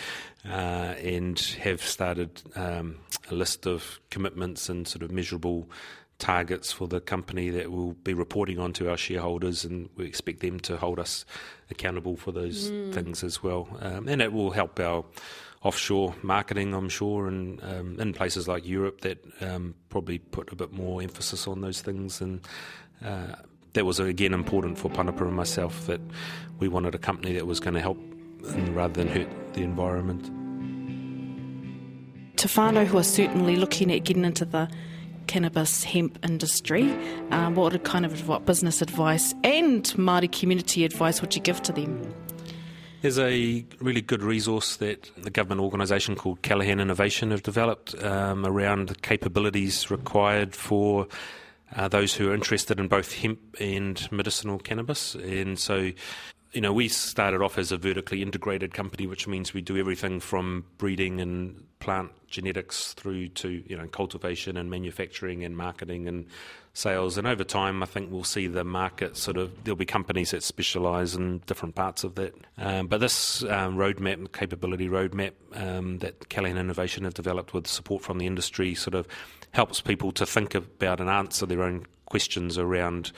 uh, 0.49 0.95
and 1.03 1.39
have 1.61 1.83
started 1.83 2.43
um, 2.57 2.97
a 3.31 3.35
list 3.35 3.67
of 3.67 4.01
commitments 4.11 4.71
and 4.71 4.89
sort 4.89 5.03
of 5.03 5.11
measurable 5.11 5.69
targets 6.19 6.73
for 6.73 6.87
the 6.87 7.01
company 7.01 7.51
that 7.51 7.71
we'll 7.71 7.95
be 8.05 8.15
reporting 8.15 8.59
on 8.59 8.73
to 8.73 8.89
our 8.89 8.97
shareholders, 8.97 9.65
and 9.65 9.91
we 9.97 10.07
expect 10.07 10.41
them 10.41 10.59
to 10.61 10.77
hold 10.77 10.99
us 10.99 11.27
accountable 11.71 12.17
for 12.17 12.33
those 12.33 12.69
things 12.95 13.25
as 13.25 13.43
well. 13.43 13.69
Um, 13.81 14.09
and 14.09 14.23
it 14.23 14.33
will 14.33 14.53
help 14.53 14.79
our 14.79 15.05
offshore 15.63 16.15
marketing, 16.23 16.75
I'm 16.75 16.89
sure, 16.89 17.27
and 17.27 17.63
um, 17.65 18.01
in 18.01 18.13
places 18.13 18.47
like 18.47 18.67
Europe 18.67 19.01
that 19.01 19.25
um, 19.41 19.75
probably 19.89 20.19
put 20.19 20.53
a 20.53 20.57
bit 20.57 20.73
more 20.73 21.03
emphasis 21.03 21.49
on 21.49 21.61
those 21.61 21.81
things. 21.81 22.21
And 22.21 22.41
uh, 23.05 23.35
that 23.75 23.87
was 23.87 23.99
again 23.99 24.35
important 24.35 24.79
for 24.79 24.91
Panapa 24.91 25.23
and 25.23 25.35
myself 25.35 25.87
that 25.87 26.01
we 26.59 26.69
wanted 26.69 26.95
a 26.95 26.99
company 26.99 27.33
that 27.35 27.47
was 27.47 27.61
going 27.61 27.75
to 27.75 27.81
help 27.81 27.99
rather 28.71 28.93
than 28.93 29.09
hurt 29.09 29.29
the 29.55 29.63
environment. 29.63 30.31
to 32.43 32.49
whānau 32.49 32.85
who 32.85 32.99
are 32.99 33.05
certainly 33.05 33.55
looking 33.55 33.93
at 33.93 34.03
getting 34.03 34.25
into 34.25 34.45
the 34.45 34.69
cannabis 35.29 35.85
hemp 35.85 36.19
industry, 36.25 36.93
um, 37.31 37.55
what 37.55 37.85
kind 37.85 38.05
of 38.05 38.13
advi- 38.13 38.45
business 38.45 38.83
advice 38.83 39.33
and 39.45 39.85
Māori 39.97 40.31
community 40.31 40.85
advice 40.85 41.21
would 41.21 41.37
you 41.37 41.41
give 41.41 41.63
to 41.63 41.73
them? 41.73 42.13
There's 43.01 43.19
a 43.19 43.65
really 43.79 44.01
good 44.01 44.25
resource 44.25 44.77
that 44.79 45.09
the 45.17 45.31
government 45.31 45.61
organisation 45.61 46.17
called 46.17 46.43
Callaghan 46.43 46.81
Innovation 46.81 47.31
have 47.31 47.45
developed 47.45 47.95
um, 48.03 48.45
around 48.45 48.89
the 48.89 48.97
capabilities 48.97 49.89
required 49.89 50.57
for 50.57 51.07
uh, 51.75 51.89
those 51.89 52.15
who 52.15 52.31
are 52.31 52.35
interested 52.35 52.79
in 52.79 52.89
both 52.89 53.15
hemp 53.15 53.41
and 53.61 54.11
medicinal 54.11 54.59
cannabis. 54.59 55.15
And 55.15 55.59
so, 55.59 55.93
you 56.53 56.61
know, 56.61 56.73
we 56.73 56.89
started 56.89 57.43
off 57.43 57.59
as 57.59 57.73
a 57.73 57.77
vertically 57.77 58.23
integrated 58.23 58.75
company, 58.75 59.07
which 59.07 59.27
means 59.27 59.55
we 59.55 59.63
do 59.63 59.77
everything 59.77 60.21
from 60.21 60.65
breeding 60.79 61.21
and 61.21 61.65
plant 61.83 62.13
genetics 62.29 62.95
through 62.95 63.29
to, 63.29 63.63
you 63.67 63.77
know, 63.77 63.87
cultivation 63.89 64.57
and 64.57 64.71
manufacturing 64.71 65.45
and 65.45 65.57
marketing 65.57 66.07
and 66.07 66.27
sales. 66.75 67.19
And 67.19 67.27
over 67.27 67.43
time, 67.45 67.83
I 67.83 67.87
think 67.87 68.11
we'll 68.11 68.25
see 68.25 68.47
the 68.47 68.63
market 68.65 69.17
sort 69.17 69.37
of, 69.37 69.65
there'll 69.65 69.77
be 69.77 69.85
companies 69.85 70.31
that 70.31 70.45
specialise 70.45 71.15
in 71.15 71.39
different 71.47 71.75
parts 71.75 72.05
of 72.05 72.15
that. 72.15 72.35
Um, 72.57 72.87
but 72.87 73.01
this 73.01 73.43
um, 73.43 73.77
roadmap, 73.77 74.33
capability 74.33 74.89
roadmap 74.89 75.33
um, 75.55 75.99
that 75.99 76.29
Callaghan 76.29 76.57
Innovation 76.57 77.05
have 77.05 77.15
developed 77.15 77.53
with 77.53 77.67
support 77.67 78.03
from 78.03 78.19
the 78.19 78.27
industry 78.27 78.75
sort 78.75 78.95
of 78.95 79.09
helps 79.51 79.81
people 79.81 80.13
to 80.13 80.25
think 80.25 80.55
about 80.55 81.01
and 81.01 81.11
answer 81.11 81.45
their 81.45 81.63
own 81.63 81.85
questions 82.07 82.57
around 82.59 83.11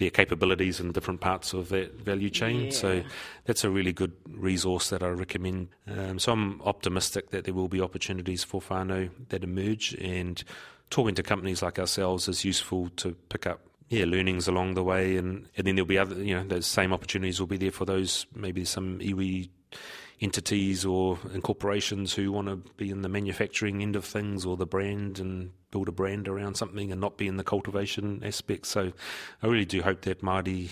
their 0.00 0.10
capabilities 0.10 0.80
in 0.80 0.92
different 0.92 1.20
parts 1.20 1.52
of 1.52 1.68
that 1.68 2.00
value 2.00 2.30
chain. 2.30 2.72
So 2.72 3.02
that's 3.44 3.64
a 3.64 3.70
really 3.70 3.92
good 3.92 4.12
resource 4.30 4.88
that 4.88 5.02
I 5.02 5.08
recommend. 5.08 5.68
Um, 5.86 6.18
so 6.18 6.32
I'm 6.32 6.62
optimistic 6.62 7.30
that 7.30 7.44
there 7.44 7.52
will 7.52 7.68
be 7.68 7.82
opportunities 7.82 8.42
for 8.42 8.62
whānau 8.62 9.10
that 9.28 9.44
emerge 9.44 9.92
and 10.00 10.42
talking 10.88 11.14
to 11.16 11.22
companies 11.22 11.62
like 11.62 11.78
ourselves 11.78 12.28
is 12.28 12.46
useful 12.46 12.88
to 12.96 13.12
pick 13.28 13.46
up 13.46 13.60
yeah, 13.90 14.06
learnings 14.06 14.48
along 14.48 14.72
the 14.72 14.82
way 14.82 15.18
and, 15.18 15.46
and 15.56 15.66
then 15.66 15.76
there'll 15.76 15.86
be 15.86 15.98
other 15.98 16.14
you 16.22 16.34
know, 16.34 16.44
those 16.44 16.66
same 16.66 16.94
opportunities 16.94 17.38
will 17.38 17.46
be 17.46 17.58
there 17.58 17.70
for 17.70 17.84
those 17.84 18.24
maybe 18.34 18.64
some 18.64 19.00
iwi 19.00 19.50
entities 20.20 20.84
or 20.84 21.18
incorporations 21.32 22.12
who 22.12 22.30
want 22.30 22.46
to 22.46 22.56
be 22.76 22.90
in 22.90 23.02
the 23.02 23.08
manufacturing 23.08 23.82
end 23.82 23.96
of 23.96 24.04
things 24.04 24.44
or 24.44 24.56
the 24.56 24.66
brand 24.66 25.18
and 25.18 25.50
build 25.70 25.88
a 25.88 25.92
brand 25.92 26.28
around 26.28 26.56
something 26.56 26.92
and 26.92 27.00
not 27.00 27.16
be 27.16 27.26
in 27.26 27.36
the 27.36 27.44
cultivation 27.44 28.22
aspect. 28.24 28.66
So 28.66 28.92
I 29.42 29.46
really 29.46 29.64
do 29.64 29.82
hope 29.82 30.02
that 30.02 30.20
Māori, 30.20 30.70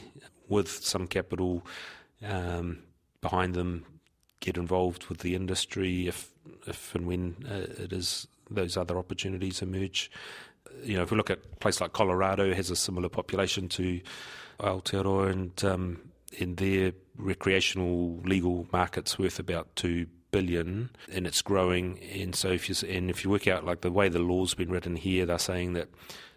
with 0.48 0.68
some 0.68 1.06
capital 1.06 1.66
um, 2.22 2.80
behind 3.22 3.54
them, 3.54 3.84
get 4.40 4.56
involved 4.56 5.06
with 5.06 5.18
the 5.18 5.34
industry 5.34 6.06
if, 6.06 6.30
if 6.66 6.94
and 6.94 7.06
when 7.06 7.36
uh, 7.50 7.82
it 7.82 7.92
is 7.92 8.28
those 8.50 8.76
other 8.76 8.98
opportunities 8.98 9.62
emerge. 9.62 10.10
You 10.82 10.96
know, 10.96 11.02
if 11.02 11.10
we 11.10 11.16
look 11.16 11.30
at 11.30 11.38
a 11.52 11.56
place 11.56 11.80
like 11.80 11.92
Colorado, 11.92 12.52
has 12.54 12.70
a 12.70 12.76
similar 12.76 13.08
population 13.08 13.68
to 13.70 14.00
Aotearoa, 14.60 15.30
and 15.30 15.64
um, 15.64 16.10
in 16.32 16.56
their 16.56 16.92
recreational 17.16 18.20
legal 18.24 18.66
market's 18.72 19.18
worth 19.18 19.38
about 19.38 19.74
two 19.76 20.06
billion, 20.30 20.90
and 21.10 21.26
it's 21.26 21.42
growing. 21.42 21.98
And 22.00 22.34
so, 22.34 22.48
if 22.48 22.68
you 22.68 22.88
and 22.88 23.10
if 23.10 23.24
you 23.24 23.30
work 23.30 23.46
out 23.46 23.64
like 23.64 23.80
the 23.80 23.90
way 23.90 24.08
the 24.08 24.18
law's 24.18 24.54
been 24.54 24.70
written 24.70 24.96
here, 24.96 25.26
they're 25.26 25.38
saying 25.38 25.72
that 25.74 25.88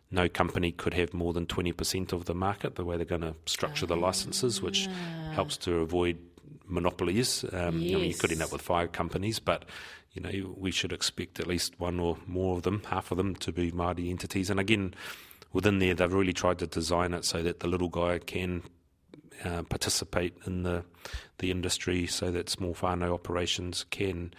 no 0.09 0.27
company 0.27 0.71
could 0.71 0.93
have 0.93 1.13
more 1.13 1.33
than 1.33 1.45
twenty 1.45 1.71
percent 1.71 2.13
of 2.13 2.25
the 2.25 2.35
market. 2.35 2.75
The 2.75 2.85
way 2.85 2.97
they're 2.97 3.05
going 3.05 3.21
to 3.21 3.35
structure 3.45 3.85
the 3.85 3.95
licenses, 3.95 4.61
which 4.61 4.87
helps 5.33 5.57
to 5.57 5.75
avoid 5.77 6.17
monopolies. 6.65 7.43
Um, 7.51 7.79
you, 7.79 7.97
know, 7.97 8.03
you 8.03 8.13
could 8.13 8.31
end 8.31 8.41
up 8.41 8.51
with 8.51 8.61
five 8.61 8.91
companies, 8.91 9.39
but 9.39 9.65
you 10.13 10.21
know 10.21 10.55
we 10.57 10.71
should 10.71 10.93
expect 10.93 11.39
at 11.39 11.47
least 11.47 11.79
one 11.79 11.99
or 11.99 12.17
more 12.27 12.57
of 12.57 12.63
them, 12.63 12.81
half 12.87 13.11
of 13.11 13.17
them, 13.17 13.35
to 13.35 13.51
be 13.51 13.71
Māori 13.71 14.09
entities. 14.09 14.49
And 14.49 14.59
again, 14.59 14.93
within 15.53 15.79
there, 15.79 15.93
they've 15.93 16.11
really 16.11 16.33
tried 16.33 16.59
to 16.59 16.67
design 16.67 17.13
it 17.13 17.25
so 17.25 17.43
that 17.43 17.59
the 17.59 17.67
little 17.67 17.89
guy 17.89 18.19
can 18.19 18.63
uh, 19.43 19.63
participate 19.63 20.35
in 20.45 20.63
the 20.63 20.83
the 21.39 21.51
industry, 21.51 22.05
so 22.07 22.31
that 22.31 22.49
small 22.49 22.75
whānau 22.75 23.13
operations 23.13 23.85
can 23.89 24.33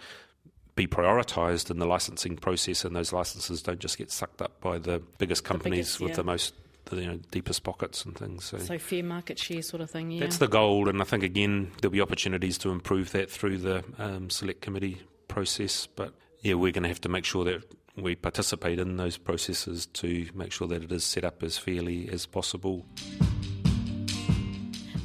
be 0.75 0.87
prioritised 0.87 1.69
in 1.69 1.79
the 1.79 1.85
licensing 1.85 2.35
process, 2.35 2.83
and 2.85 2.95
those 2.95 3.13
licenses 3.13 3.61
don't 3.61 3.79
just 3.79 3.97
get 3.97 4.11
sucked 4.11 4.41
up 4.41 4.59
by 4.61 4.77
the 4.77 5.01
biggest 5.17 5.43
companies 5.43 5.97
biggest, 5.97 5.99
with 5.99 6.09
yeah. 6.11 6.15
the 6.15 6.23
most 6.23 6.53
the 6.85 7.01
you 7.01 7.07
know, 7.07 7.19
deepest 7.31 7.63
pockets 7.63 8.03
and 8.03 8.17
things. 8.17 8.45
So, 8.45 8.57
So 8.57 8.77
fair 8.77 9.03
market 9.03 9.39
share 9.39 9.61
sort 9.61 9.81
of 9.81 9.89
thing, 9.89 10.11
yeah. 10.11 10.21
that's 10.21 10.37
the 10.37 10.47
goal, 10.47 10.89
and 10.89 11.01
I 11.01 11.05
think 11.05 11.23
again 11.23 11.71
there'll 11.81 11.93
be 11.93 12.01
opportunities 12.01 12.57
to 12.59 12.69
improve 12.69 13.11
that 13.11 13.29
through 13.29 13.59
the 13.59 13.83
um, 13.97 14.29
select 14.29 14.61
committee 14.61 15.01
process. 15.27 15.87
But 15.87 16.13
yeah, 16.41 16.55
we're 16.55 16.71
going 16.71 16.83
to 16.83 16.89
have 16.89 17.01
to 17.01 17.09
make 17.09 17.25
sure 17.25 17.45
that 17.45 17.63
we 17.95 18.15
participate 18.15 18.79
in 18.79 18.97
those 18.97 19.17
processes 19.17 19.85
to 19.85 20.27
make 20.33 20.51
sure 20.51 20.67
that 20.67 20.83
it 20.83 20.91
is 20.91 21.03
set 21.03 21.23
up 21.23 21.43
as 21.43 21.57
fairly 21.57 22.09
as 22.09 22.25
possible. 22.25 22.85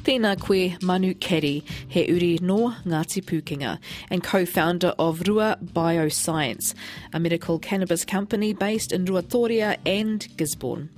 Tēnā 0.09 0.41
koe 0.41 0.73
Manu 0.81 1.13
Caddie, 1.13 1.63
he 1.87 2.09
uri 2.09 2.39
no 2.41 2.73
Ngāti 2.83 3.23
Pūkenga, 3.23 3.77
and 4.09 4.23
co-founder 4.23 4.95
of 4.97 5.21
Rua 5.27 5.59
Bioscience, 5.63 6.73
a 7.13 7.19
medical 7.19 7.59
cannabis 7.59 8.05
company 8.05 8.53
based 8.53 8.91
in 8.91 9.05
Ruatoria 9.05 9.77
and 9.85 10.27
Gisborne. 10.35 10.89